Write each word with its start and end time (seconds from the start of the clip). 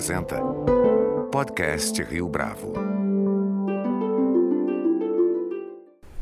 apresenta 0.00 0.36
Podcast 1.30 2.02
Rio 2.02 2.26
Bravo. 2.26 2.72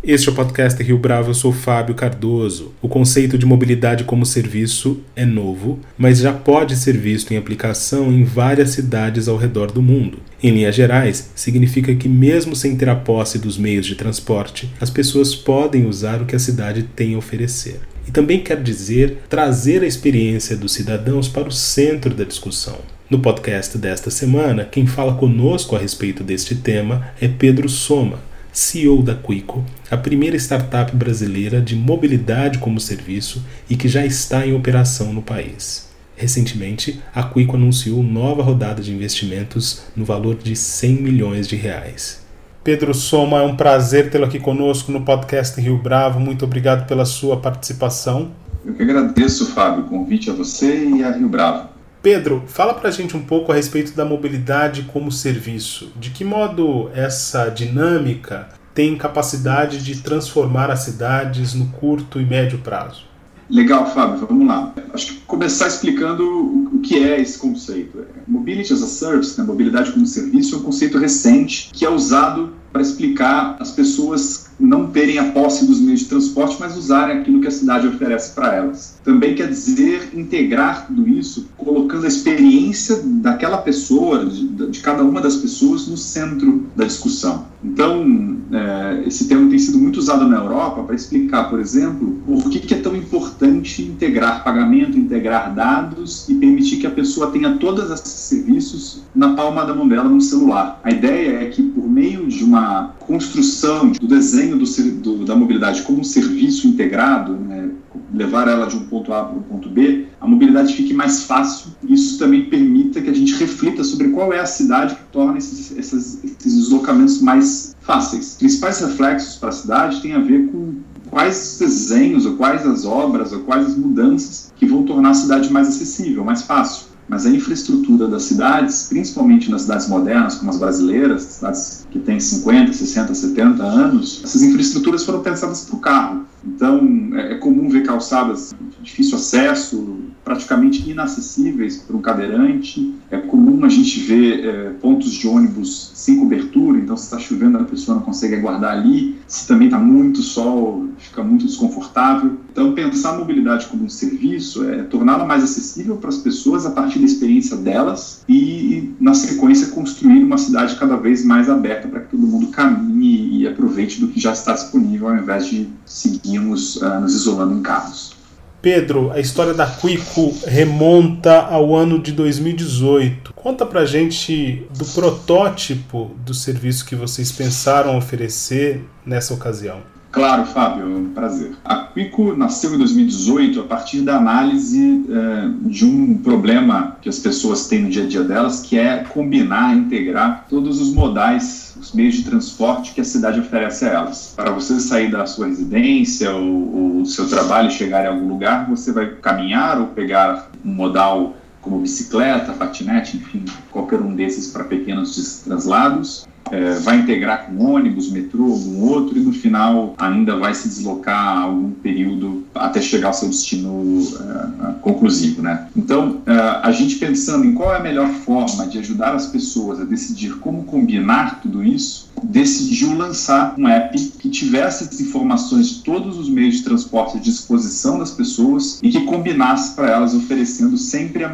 Este 0.02 0.28
é 0.28 0.32
o 0.32 0.34
podcast 0.34 0.82
Rio 0.82 0.98
Bravo, 0.98 1.30
eu 1.30 1.34
sou 1.34 1.52
Fábio 1.52 1.94
Cardoso. 1.94 2.74
O 2.82 2.88
conceito 2.88 3.38
de 3.38 3.46
mobilidade 3.46 4.02
como 4.02 4.26
serviço 4.26 5.00
é 5.14 5.24
novo, 5.24 5.78
mas 5.96 6.18
já 6.18 6.32
pode 6.32 6.74
ser 6.74 6.96
visto 6.96 7.32
em 7.32 7.36
aplicação 7.36 8.10
em 8.10 8.24
várias 8.24 8.70
cidades 8.70 9.28
ao 9.28 9.36
redor 9.36 9.70
do 9.70 9.80
mundo. 9.80 10.18
Em 10.42 10.50
linhas 10.50 10.74
gerais, 10.74 11.30
significa 11.36 11.94
que, 11.94 12.08
mesmo 12.08 12.56
sem 12.56 12.76
ter 12.76 12.88
a 12.88 12.96
posse 12.96 13.38
dos 13.38 13.56
meios 13.56 13.86
de 13.86 13.94
transporte, 13.94 14.68
as 14.80 14.90
pessoas 14.90 15.36
podem 15.36 15.86
usar 15.86 16.20
o 16.20 16.26
que 16.26 16.34
a 16.34 16.40
cidade 16.40 16.82
tem 16.82 17.14
a 17.14 17.18
oferecer. 17.18 17.78
E 18.08 18.10
também 18.10 18.42
quer 18.42 18.60
dizer 18.60 19.18
trazer 19.28 19.84
a 19.84 19.86
experiência 19.86 20.56
dos 20.56 20.72
cidadãos 20.72 21.28
para 21.28 21.46
o 21.46 21.52
centro 21.52 22.12
da 22.12 22.24
discussão. 22.24 22.97
No 23.10 23.20
podcast 23.20 23.78
desta 23.78 24.10
semana, 24.10 24.66
quem 24.66 24.86
fala 24.86 25.14
conosco 25.14 25.74
a 25.74 25.78
respeito 25.78 26.22
deste 26.22 26.54
tema 26.54 27.08
é 27.18 27.26
Pedro 27.26 27.66
Soma, 27.66 28.18
CEO 28.52 29.02
da 29.02 29.14
Quico, 29.14 29.64
a 29.90 29.96
primeira 29.96 30.36
startup 30.36 30.94
brasileira 30.94 31.58
de 31.58 31.74
mobilidade 31.74 32.58
como 32.58 32.78
serviço 32.78 33.42
e 33.70 33.76
que 33.76 33.88
já 33.88 34.04
está 34.04 34.46
em 34.46 34.54
operação 34.54 35.10
no 35.10 35.22
país. 35.22 35.88
Recentemente, 36.16 37.00
a 37.14 37.22
Quico 37.22 37.56
anunciou 37.56 38.02
nova 38.02 38.42
rodada 38.42 38.82
de 38.82 38.92
investimentos 38.92 39.84
no 39.96 40.04
valor 40.04 40.34
de 40.34 40.54
100 40.54 40.92
milhões 40.96 41.48
de 41.48 41.56
reais. 41.56 42.26
Pedro 42.62 42.92
Soma, 42.92 43.38
é 43.38 43.42
um 43.42 43.56
prazer 43.56 44.10
tê-lo 44.10 44.26
aqui 44.26 44.38
conosco 44.38 44.92
no 44.92 45.00
podcast 45.00 45.58
Rio 45.58 45.78
Bravo. 45.78 46.20
Muito 46.20 46.44
obrigado 46.44 46.86
pela 46.86 47.06
sua 47.06 47.38
participação. 47.38 48.32
Eu 48.62 48.74
que 48.74 48.82
agradeço, 48.82 49.46
Fábio, 49.54 49.84
o 49.84 49.88
convite 49.88 50.28
a 50.28 50.34
você 50.34 50.84
e 50.84 51.02
a 51.02 51.10
Rio 51.10 51.30
Bravo. 51.30 51.77
Pedro, 52.10 52.44
fala 52.46 52.72
para 52.72 52.88
a 52.88 52.90
gente 52.90 53.14
um 53.14 53.20
pouco 53.20 53.52
a 53.52 53.54
respeito 53.54 53.92
da 53.92 54.02
mobilidade 54.02 54.88
como 54.90 55.12
serviço. 55.12 55.92
De 55.94 56.08
que 56.08 56.24
modo 56.24 56.88
essa 56.94 57.50
dinâmica 57.50 58.48
tem 58.74 58.96
capacidade 58.96 59.84
de 59.84 60.00
transformar 60.00 60.70
as 60.70 60.84
cidades 60.84 61.52
no 61.52 61.66
curto 61.66 62.18
e 62.18 62.24
médio 62.24 62.60
prazo? 62.60 63.02
Legal, 63.50 63.92
Fábio, 63.92 64.26
vamos 64.26 64.46
lá. 64.46 64.72
Acho 64.94 65.08
que 65.08 65.20
começar 65.26 65.66
explicando 65.66 66.24
o 66.24 66.80
que 66.82 66.96
é 66.96 67.20
esse 67.20 67.36
conceito. 67.36 68.02
Mobility 68.26 68.72
as 68.72 68.82
a 68.82 68.86
Service, 68.86 69.38
né, 69.38 69.46
mobilidade 69.46 69.92
como 69.92 70.06
serviço, 70.06 70.54
é 70.54 70.58
um 70.60 70.62
conceito 70.62 70.96
recente 70.96 71.68
que 71.74 71.84
é 71.84 71.90
usado 71.90 72.54
para 72.72 72.80
explicar 72.80 73.58
as 73.60 73.72
pessoas 73.72 74.50
não 74.58 74.86
terem 74.86 75.18
a 75.18 75.30
posse 75.32 75.66
dos 75.66 75.78
meios 75.78 76.00
de 76.00 76.06
transporte, 76.18 76.56
mas 76.58 76.76
usarem 76.76 77.18
aquilo 77.18 77.40
que 77.40 77.48
a 77.48 77.50
cidade 77.50 77.86
oferece 77.86 78.34
para 78.34 78.54
elas. 78.54 78.98
Também 79.04 79.34
quer 79.34 79.48
dizer 79.48 80.10
integrar 80.14 80.86
tudo 80.86 81.08
isso, 81.08 81.48
colocando 81.56 82.04
a 82.04 82.08
experiência 82.08 83.00
daquela 83.04 83.58
pessoa, 83.58 84.26
de, 84.26 84.48
de 84.68 84.80
cada 84.80 85.02
uma 85.02 85.20
das 85.20 85.36
pessoas, 85.36 85.86
no 85.86 85.96
centro 85.96 86.66
da 86.76 86.84
discussão. 86.84 87.46
Então, 87.62 88.36
é, 88.52 89.02
esse 89.06 89.26
termo 89.26 89.50
tem 89.50 89.58
sido 89.58 89.78
muito 89.78 89.98
usado 89.98 90.26
na 90.28 90.36
Europa 90.36 90.82
para 90.82 90.94
explicar, 90.94 91.50
por 91.50 91.58
exemplo, 91.58 92.18
por 92.24 92.48
que, 92.48 92.60
que 92.60 92.74
é 92.74 92.78
tão 92.78 92.94
importante 92.94 93.82
integrar 93.82 94.44
pagamento, 94.44 94.96
integrar 94.96 95.54
dados 95.54 96.28
e 96.28 96.34
permitir 96.34 96.76
que 96.76 96.86
a 96.86 96.90
pessoa 96.90 97.30
tenha 97.30 97.56
todos 97.56 97.90
esses 97.90 98.08
serviços 98.08 99.02
na 99.14 99.34
palma 99.34 99.64
da 99.64 99.74
mão 99.74 99.88
dela 99.88 100.08
no 100.08 100.20
celular. 100.20 100.80
A 100.84 100.90
ideia 100.90 101.42
é 101.42 101.46
que, 101.46 101.62
por 101.62 101.88
meio 101.88 102.26
de 102.28 102.44
uma 102.44 102.94
construção 103.00 103.90
do 103.90 104.06
desenho 104.06 104.56
do, 104.56 104.64
do, 105.00 105.24
da 105.24 105.34
mobilidade 105.34 105.82
como 105.82 106.04
serviço 106.08 106.66
integrado, 106.66 107.34
né, 107.34 107.70
levar 108.12 108.48
ela 108.48 108.66
de 108.66 108.76
um 108.76 108.86
ponto 108.86 109.12
A 109.12 109.24
para 109.24 109.38
um 109.38 109.42
ponto 109.42 109.68
B, 109.68 110.06
a 110.20 110.26
mobilidade 110.26 110.74
fique 110.74 110.92
mais 110.92 111.22
fácil. 111.22 111.70
Isso 111.88 112.18
também 112.18 112.46
permita 112.46 113.00
que 113.00 113.10
a 113.10 113.14
gente 113.14 113.34
reflita 113.34 113.84
sobre 113.84 114.08
qual 114.08 114.32
é 114.32 114.40
a 114.40 114.46
cidade 114.46 114.94
que 114.94 115.02
torna 115.12 115.38
esses, 115.38 115.76
esses, 115.76 116.24
esses 116.24 116.56
deslocamentos 116.56 117.20
mais 117.20 117.76
fáceis. 117.80 118.32
Os 118.32 118.36
principais 118.36 118.80
reflexos 118.80 119.36
para 119.36 119.50
a 119.50 119.52
cidade 119.52 120.02
têm 120.02 120.12
a 120.12 120.18
ver 120.18 120.48
com 120.48 120.74
quais 121.10 121.56
desenhos, 121.58 122.26
ou 122.26 122.36
quais 122.36 122.66
as 122.66 122.84
obras, 122.84 123.32
ou 123.32 123.40
quais 123.40 123.66
as 123.66 123.76
mudanças 123.76 124.52
que 124.56 124.66
vão 124.66 124.82
tornar 124.82 125.10
a 125.10 125.14
cidade 125.14 125.52
mais 125.52 125.68
acessível, 125.68 126.24
mais 126.24 126.42
fácil 126.42 126.87
mas 127.08 127.24
a 127.24 127.30
infraestrutura 127.30 128.06
das 128.06 128.24
cidades, 128.24 128.86
principalmente 128.88 129.50
nas 129.50 129.62
cidades 129.62 129.88
modernas, 129.88 130.36
como 130.36 130.50
as 130.50 130.58
brasileiras, 130.58 131.22
cidades 131.22 131.86
que 131.90 131.98
têm 131.98 132.20
50, 132.20 132.72
60, 132.72 133.14
70 133.14 133.62
anos, 133.62 134.20
essas 134.22 134.42
infraestruturas 134.42 135.04
foram 135.04 135.22
pensadas 135.22 135.64
para 135.64 135.76
o 135.76 135.80
carro. 135.80 136.26
Então, 136.44 137.10
é, 137.14 137.32
é 137.32 137.34
comum 137.36 137.68
ver 137.68 137.82
calçadas 137.82 138.54
de 138.60 138.84
difícil 138.84 139.16
acesso, 139.16 139.98
praticamente 140.24 140.88
inacessíveis 140.88 141.78
para 141.78 141.96
um 141.96 142.00
cadeirante. 142.00 142.94
É 143.10 143.16
comum 143.38 143.64
a 143.64 143.68
gente 143.68 144.00
ver 144.00 144.44
é, 144.44 144.70
pontos 144.80 145.12
de 145.12 145.28
ônibus 145.28 145.92
sem 145.94 146.18
cobertura, 146.18 146.76
então 146.76 146.96
se 146.96 147.04
está 147.04 147.18
chovendo 147.20 147.58
a 147.58 147.64
pessoa 147.64 147.96
não 147.96 148.02
consegue 148.02 148.34
aguardar 148.34 148.72
ali. 148.72 149.16
Se 149.28 149.46
também 149.46 149.68
está 149.68 149.78
muito 149.78 150.22
sol, 150.22 150.88
fica 150.98 151.22
muito 151.22 151.46
desconfortável. 151.46 152.32
Então, 152.50 152.72
pensar 152.72 153.14
a 153.14 153.18
mobilidade 153.18 153.66
como 153.66 153.84
um 153.84 153.88
serviço 153.88 154.68
é 154.68 154.82
torná-la 154.82 155.24
mais 155.24 155.44
acessível 155.44 155.96
para 155.96 156.08
as 156.08 156.18
pessoas 156.18 156.66
a 156.66 156.70
partir 156.70 156.98
da 156.98 157.04
experiência 157.04 157.56
delas 157.56 158.24
e, 158.28 158.92
na 159.00 159.14
sequência, 159.14 159.68
construir 159.68 160.24
uma 160.24 160.38
cidade 160.38 160.76
cada 160.76 160.96
vez 160.96 161.24
mais 161.24 161.48
aberta 161.48 161.86
para 161.86 162.00
que 162.00 162.10
todo 162.10 162.26
mundo 162.26 162.48
caminhe 162.48 163.38
e 163.38 163.46
aproveite 163.46 164.00
do 164.00 164.08
que 164.08 164.18
já 164.18 164.32
está 164.32 164.52
disponível, 164.52 165.08
ao 165.08 165.16
invés 165.16 165.46
de 165.46 165.68
seguirmos 165.84 166.76
uh, 166.76 167.00
nos 167.00 167.14
isolando 167.14 167.54
em 167.54 167.62
carros. 167.62 168.17
Pedro, 168.60 169.12
a 169.12 169.20
história 169.20 169.54
da 169.54 169.66
Quico 169.66 170.34
remonta 170.44 171.42
ao 171.42 171.76
ano 171.76 171.98
de 171.98 172.10
2018. 172.12 173.32
Conta 173.34 173.64
pra 173.64 173.86
gente 173.86 174.66
do 174.76 174.84
protótipo 174.86 176.10
do 176.24 176.34
serviço 176.34 176.84
que 176.84 176.96
vocês 176.96 177.30
pensaram 177.30 177.96
oferecer 177.96 178.84
nessa 179.06 179.32
ocasião. 179.32 179.80
Claro, 180.10 180.46
Fábio, 180.46 180.84
é 180.84 180.86
um 180.86 181.10
prazer. 181.10 181.52
A 181.64 181.76
Quico 181.76 182.34
nasceu 182.34 182.74
em 182.74 182.78
2018 182.78 183.60
a 183.60 183.64
partir 183.64 184.00
da 184.00 184.16
análise 184.16 185.04
é, 185.06 185.68
de 185.68 185.84
um 185.84 186.16
problema 186.16 186.96
que 187.02 187.10
as 187.10 187.18
pessoas 187.18 187.68
têm 187.68 187.82
no 187.82 187.90
dia 187.90 188.04
a 188.04 188.06
dia 188.06 188.24
delas, 188.24 188.60
que 188.60 188.78
é 188.78 189.04
combinar, 189.04 189.76
integrar 189.76 190.46
todos 190.48 190.80
os 190.80 190.94
modais, 190.94 191.76
os 191.78 191.92
meios 191.92 192.14
de 192.14 192.24
transporte 192.24 192.94
que 192.94 193.02
a 193.02 193.04
cidade 193.04 193.38
oferece 193.38 193.84
a 193.84 193.88
elas. 193.88 194.32
Para 194.34 194.50
você 194.50 194.80
sair 194.80 195.10
da 195.10 195.26
sua 195.26 195.46
residência 195.46 196.34
ou, 196.34 197.02
do 197.02 197.06
seu 197.06 197.28
trabalho 197.28 197.68
e 197.68 197.72
chegar 197.72 198.04
em 198.04 198.08
algum 198.08 198.28
lugar, 198.28 198.68
você 198.68 198.92
vai 198.92 199.14
caminhar 199.16 199.78
ou 199.78 199.88
pegar 199.88 200.50
um 200.64 200.72
modal 200.72 201.36
como 201.60 201.80
bicicleta, 201.80 202.52
patinete, 202.52 203.18
enfim, 203.18 203.44
qualquer 203.70 204.00
um 204.00 204.14
desses 204.14 204.48
para 204.48 204.64
pequenos 204.64 205.42
translados 205.44 206.26
é, 206.52 206.74
vai 206.80 206.98
integrar 206.98 207.46
com 207.46 207.64
ônibus, 207.64 208.10
metrô, 208.10 208.44
algum 208.44 208.82
outro, 208.82 209.18
e 209.18 209.20
no 209.20 209.32
final 209.32 209.94
ainda 209.98 210.36
vai 210.36 210.54
se 210.54 210.68
deslocar 210.68 211.42
algum 211.42 211.70
período 211.70 212.44
até 212.54 212.80
chegar 212.80 213.08
ao 213.08 213.14
seu 213.14 213.28
destino 213.28 214.02
é, 214.20 214.72
conclusivo. 214.80 215.42
Né? 215.42 215.68
Então, 215.76 216.20
é, 216.26 216.32
a 216.62 216.70
gente 216.72 216.96
pensando 216.96 217.44
em 217.44 217.54
qual 217.54 217.72
é 217.74 217.78
a 217.78 217.82
melhor 217.82 218.08
forma 218.08 218.66
de 218.66 218.78
ajudar 218.78 219.14
as 219.14 219.26
pessoas 219.26 219.80
a 219.80 219.84
decidir 219.84 220.36
como 220.38 220.64
combinar 220.64 221.40
tudo 221.40 221.64
isso, 221.64 222.08
decidiu 222.22 222.96
lançar 222.96 223.54
um 223.56 223.68
app 223.68 223.98
que 224.18 224.28
tivesse 224.28 224.84
as 224.84 225.00
informações 225.00 225.68
de 225.68 225.82
todos 225.82 226.18
os 226.18 226.28
meios 226.28 226.56
de 226.56 226.64
transporte 226.64 227.16
à 227.16 227.20
disposição 227.20 227.98
das 227.98 228.10
pessoas 228.10 228.78
e 228.82 228.90
que 228.90 229.04
combinasse 229.04 229.74
para 229.74 229.90
elas, 229.90 230.14
oferecendo 230.14 230.76
sempre 230.76 231.22
é, 231.22 231.28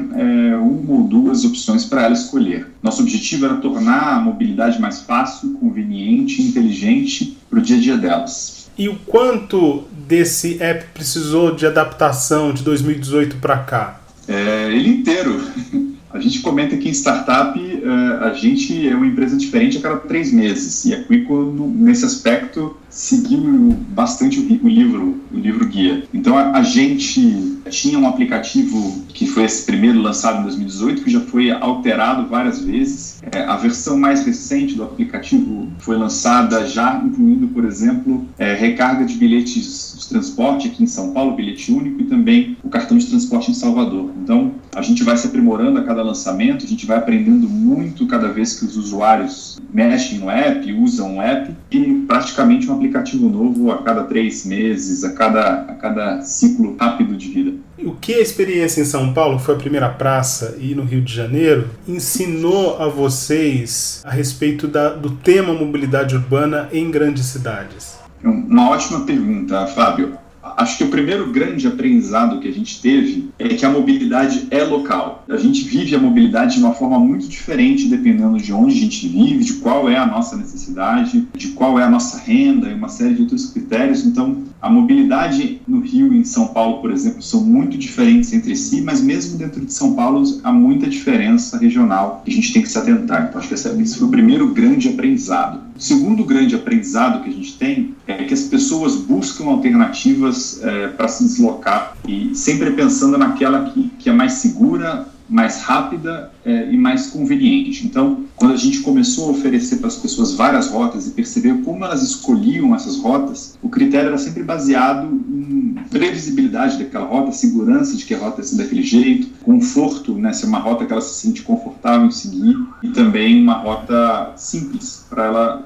uma 0.56 0.92
ou 0.92 1.04
duas 1.04 1.44
opções 1.44 1.84
para 1.84 2.02
ela 2.02 2.14
escolher. 2.14 2.68
Nosso 2.82 3.02
objetivo 3.02 3.46
era 3.46 3.56
tornar 3.56 4.16
a 4.16 4.20
mobilidade 4.20 4.80
mais 4.80 5.00
fácil, 5.06 5.54
conveniente 5.60 6.42
inteligente 6.42 7.36
para 7.48 7.58
o 7.58 7.62
dia 7.62 7.76
a 7.76 7.80
dia 7.80 7.96
delas. 7.96 8.68
E 8.76 8.88
o 8.88 8.96
quanto 9.06 9.84
desse 10.06 10.60
app 10.62 10.86
precisou 10.92 11.54
de 11.54 11.66
adaptação 11.66 12.52
de 12.52 12.62
2018 12.62 13.36
para 13.36 13.58
cá? 13.58 14.00
É, 14.26 14.68
ele 14.72 14.88
inteiro. 14.88 15.40
A 16.14 16.20
gente 16.20 16.40
comenta 16.42 16.76
que 16.76 16.88
em 16.88 16.92
startup 16.92 17.58
uh, 17.58 18.24
a 18.24 18.32
gente 18.32 18.88
é 18.88 18.94
uma 18.94 19.04
empresa 19.06 19.36
diferente 19.36 19.78
a 19.78 19.80
cada 19.80 19.96
três 19.96 20.32
meses 20.32 20.84
e 20.84 20.94
a 20.94 21.02
Quico 21.02 21.52
nesse 21.74 22.04
aspecto 22.04 22.76
seguiu 22.88 23.76
bastante 23.88 24.38
o, 24.38 24.68
livro, 24.68 25.20
o 25.32 25.36
livro 25.36 25.66
guia. 25.66 26.04
Então 26.14 26.38
a, 26.38 26.62
gente 26.62 27.58
tinha 27.68 27.98
um 27.98 28.06
aplicativo 28.06 29.04
que 29.08 29.26
foi 29.26 29.42
esse 29.42 29.66
primeiro 29.66 30.00
lançado 30.00 30.38
em 30.38 30.42
2018 30.44 31.02
que 31.02 31.10
já 31.10 31.20
foi 31.20 31.50
alterado 31.50 32.28
várias 32.28 32.60
vezes. 32.60 33.20
É, 33.32 33.40
a 33.40 33.56
versão 33.56 33.98
mais 33.98 34.24
recente 34.24 34.74
do 34.74 34.84
aplicativo 34.84 35.68
foi 35.80 35.96
lançada 35.96 36.64
já 36.68 37.02
incluindo, 37.04 37.48
por 37.48 37.64
exemplo, 37.64 38.24
é, 38.38 38.54
recarga 38.54 39.04
de 39.04 39.14
bilhetes 39.14 39.93
de 40.04 40.10
transporte 40.10 40.68
aqui 40.68 40.82
em 40.82 40.86
São 40.86 41.12
Paulo, 41.12 41.34
bilhete 41.34 41.72
único 41.72 42.02
e 42.02 42.04
também 42.04 42.56
o 42.62 42.68
cartão 42.68 42.96
de 42.96 43.06
transporte 43.06 43.50
em 43.50 43.54
Salvador. 43.54 44.10
Então 44.22 44.52
a 44.74 44.82
gente 44.82 45.02
vai 45.02 45.16
se 45.16 45.26
aprimorando 45.26 45.78
a 45.78 45.84
cada 45.84 46.02
lançamento, 46.02 46.64
a 46.64 46.68
gente 46.68 46.86
vai 46.86 46.98
aprendendo 46.98 47.48
muito 47.48 48.06
cada 48.06 48.28
vez 48.28 48.58
que 48.58 48.64
os 48.64 48.76
usuários 48.76 49.58
mexem 49.72 50.18
no 50.18 50.30
app, 50.30 50.72
usam 50.72 51.16
o 51.16 51.22
app 51.22 51.52
e 51.70 52.04
praticamente 52.06 52.70
um 52.70 52.74
aplicativo 52.74 53.28
novo 53.28 53.70
a 53.70 53.82
cada 53.82 54.04
três 54.04 54.44
meses, 54.44 55.04
a 55.04 55.12
cada, 55.12 55.62
a 55.62 55.74
cada 55.74 56.22
ciclo 56.22 56.76
rápido 56.78 57.16
de 57.16 57.28
vida. 57.28 57.52
O 57.78 57.92
que 57.92 58.14
a 58.14 58.20
experiência 58.20 58.80
em 58.80 58.84
São 58.84 59.12
Paulo, 59.12 59.38
foi 59.38 59.56
a 59.56 59.58
primeira 59.58 59.88
praça, 59.88 60.56
e 60.60 60.74
no 60.74 60.84
Rio 60.84 61.02
de 61.02 61.12
Janeiro, 61.12 61.68
ensinou 61.86 62.80
a 62.80 62.88
vocês 62.88 64.00
a 64.04 64.10
respeito 64.10 64.66
da, 64.66 64.90
do 64.90 65.10
tema 65.10 65.52
mobilidade 65.52 66.14
urbana 66.14 66.68
em 66.72 66.90
grandes 66.90 67.26
cidades? 67.26 68.03
Uma 68.24 68.70
ótima 68.70 69.00
pergunta, 69.00 69.66
Fábio 69.66 70.18
acho 70.56 70.78
que 70.78 70.84
o 70.84 70.88
primeiro 70.88 71.30
grande 71.32 71.66
aprendizado 71.66 72.40
que 72.40 72.48
a 72.48 72.52
gente 72.52 72.80
teve 72.80 73.30
é 73.38 73.48
que 73.48 73.64
a 73.64 73.70
mobilidade 73.70 74.46
é 74.50 74.62
local. 74.62 75.24
A 75.28 75.36
gente 75.36 75.64
vive 75.64 75.94
a 75.94 75.98
mobilidade 75.98 76.56
de 76.56 76.60
uma 76.60 76.74
forma 76.74 76.98
muito 76.98 77.26
diferente 77.28 77.88
dependendo 77.88 78.36
de 78.36 78.52
onde 78.52 78.76
a 78.76 78.80
gente 78.80 79.08
vive, 79.08 79.44
de 79.44 79.54
qual 79.54 79.88
é 79.88 79.96
a 79.96 80.06
nossa 80.06 80.36
necessidade, 80.36 81.26
de 81.36 81.48
qual 81.48 81.78
é 81.78 81.84
a 81.84 81.90
nossa 81.90 82.18
renda 82.18 82.68
e 82.68 82.74
uma 82.74 82.88
série 82.88 83.14
de 83.14 83.22
outros 83.22 83.46
critérios. 83.46 84.04
Então, 84.04 84.44
a 84.60 84.68
mobilidade 84.70 85.60
no 85.66 85.80
Rio 85.80 86.12
e 86.12 86.18
em 86.18 86.24
São 86.24 86.48
Paulo, 86.48 86.80
por 86.80 86.90
exemplo, 86.90 87.22
são 87.22 87.42
muito 87.42 87.76
diferentes 87.76 88.32
entre 88.32 88.56
si, 88.56 88.80
mas 88.80 89.00
mesmo 89.00 89.38
dentro 89.38 89.64
de 89.64 89.72
São 89.72 89.94
Paulo 89.94 90.22
há 90.42 90.52
muita 90.52 90.86
diferença 90.86 91.58
regional 91.58 92.22
que 92.24 92.30
a 92.30 92.34
gente 92.34 92.52
tem 92.52 92.62
que 92.62 92.68
se 92.68 92.78
atentar. 92.78 93.26
Então, 93.28 93.38
acho 93.38 93.48
que 93.48 93.54
esse 93.54 93.98
foi 93.98 94.08
o 94.08 94.10
primeiro 94.10 94.48
grande 94.48 94.88
aprendizado. 94.88 95.63
O 95.76 95.80
segundo 95.80 96.24
grande 96.24 96.54
aprendizado 96.54 97.22
que 97.22 97.28
a 97.28 97.32
gente 97.32 97.58
tem 97.58 97.94
é 98.06 98.24
que 98.24 98.32
as 98.32 98.42
pessoas 98.42 98.94
buscam 98.94 99.46
alternativas 99.46 100.62
é, 100.62 100.88
para 100.88 101.08
se 101.08 101.24
deslocar 101.24 101.96
e 102.06 102.34
sempre 102.34 102.70
pensando 102.72 103.18
naquela 103.18 103.70
que, 103.70 103.90
que 103.98 104.08
é 104.08 104.12
mais 104.12 104.34
segura, 104.34 105.08
mais 105.28 105.62
rápida 105.62 106.30
é, 106.44 106.70
e 106.70 106.76
mais 106.76 107.08
conveniente. 107.08 107.86
Então, 107.86 108.24
quando 108.36 108.52
a 108.52 108.56
gente 108.56 108.80
começou 108.80 109.28
a 109.28 109.32
oferecer 109.32 109.76
para 109.76 109.88
as 109.88 109.96
pessoas 109.96 110.34
várias 110.34 110.68
rotas 110.68 111.06
e 111.06 111.10
perceber 111.10 111.62
como 111.62 111.84
elas 111.84 112.02
escolhiam 112.02 112.74
essas 112.74 112.98
rotas, 112.98 113.58
o 113.62 113.68
critério 113.68 114.08
era 114.08 114.18
sempre 114.18 114.42
baseado 114.42 115.06
em 115.06 115.76
previsibilidade 115.90 116.78
daquela 116.78 117.06
rota, 117.06 117.32
segurança 117.32 117.96
de 117.96 118.04
que 118.04 118.14
a 118.14 118.18
rota 118.18 118.40
ia 118.40 118.46
ser 118.46 118.56
daquele 118.56 118.82
jeito, 118.82 119.28
conforto, 119.42 120.14
né, 120.14 120.32
ser 120.32 120.46
uma 120.46 120.58
rota 120.58 120.84
que 120.84 120.92
ela 120.92 121.00
se 121.00 121.20
sente 121.20 121.42
confortável 121.42 122.06
em 122.06 122.10
seguir 122.10 122.56
e 122.82 122.88
também 122.88 123.42
uma 123.42 123.54
rota 123.54 124.32
simples 124.36 125.06
para 125.08 125.24
ela 125.26 125.64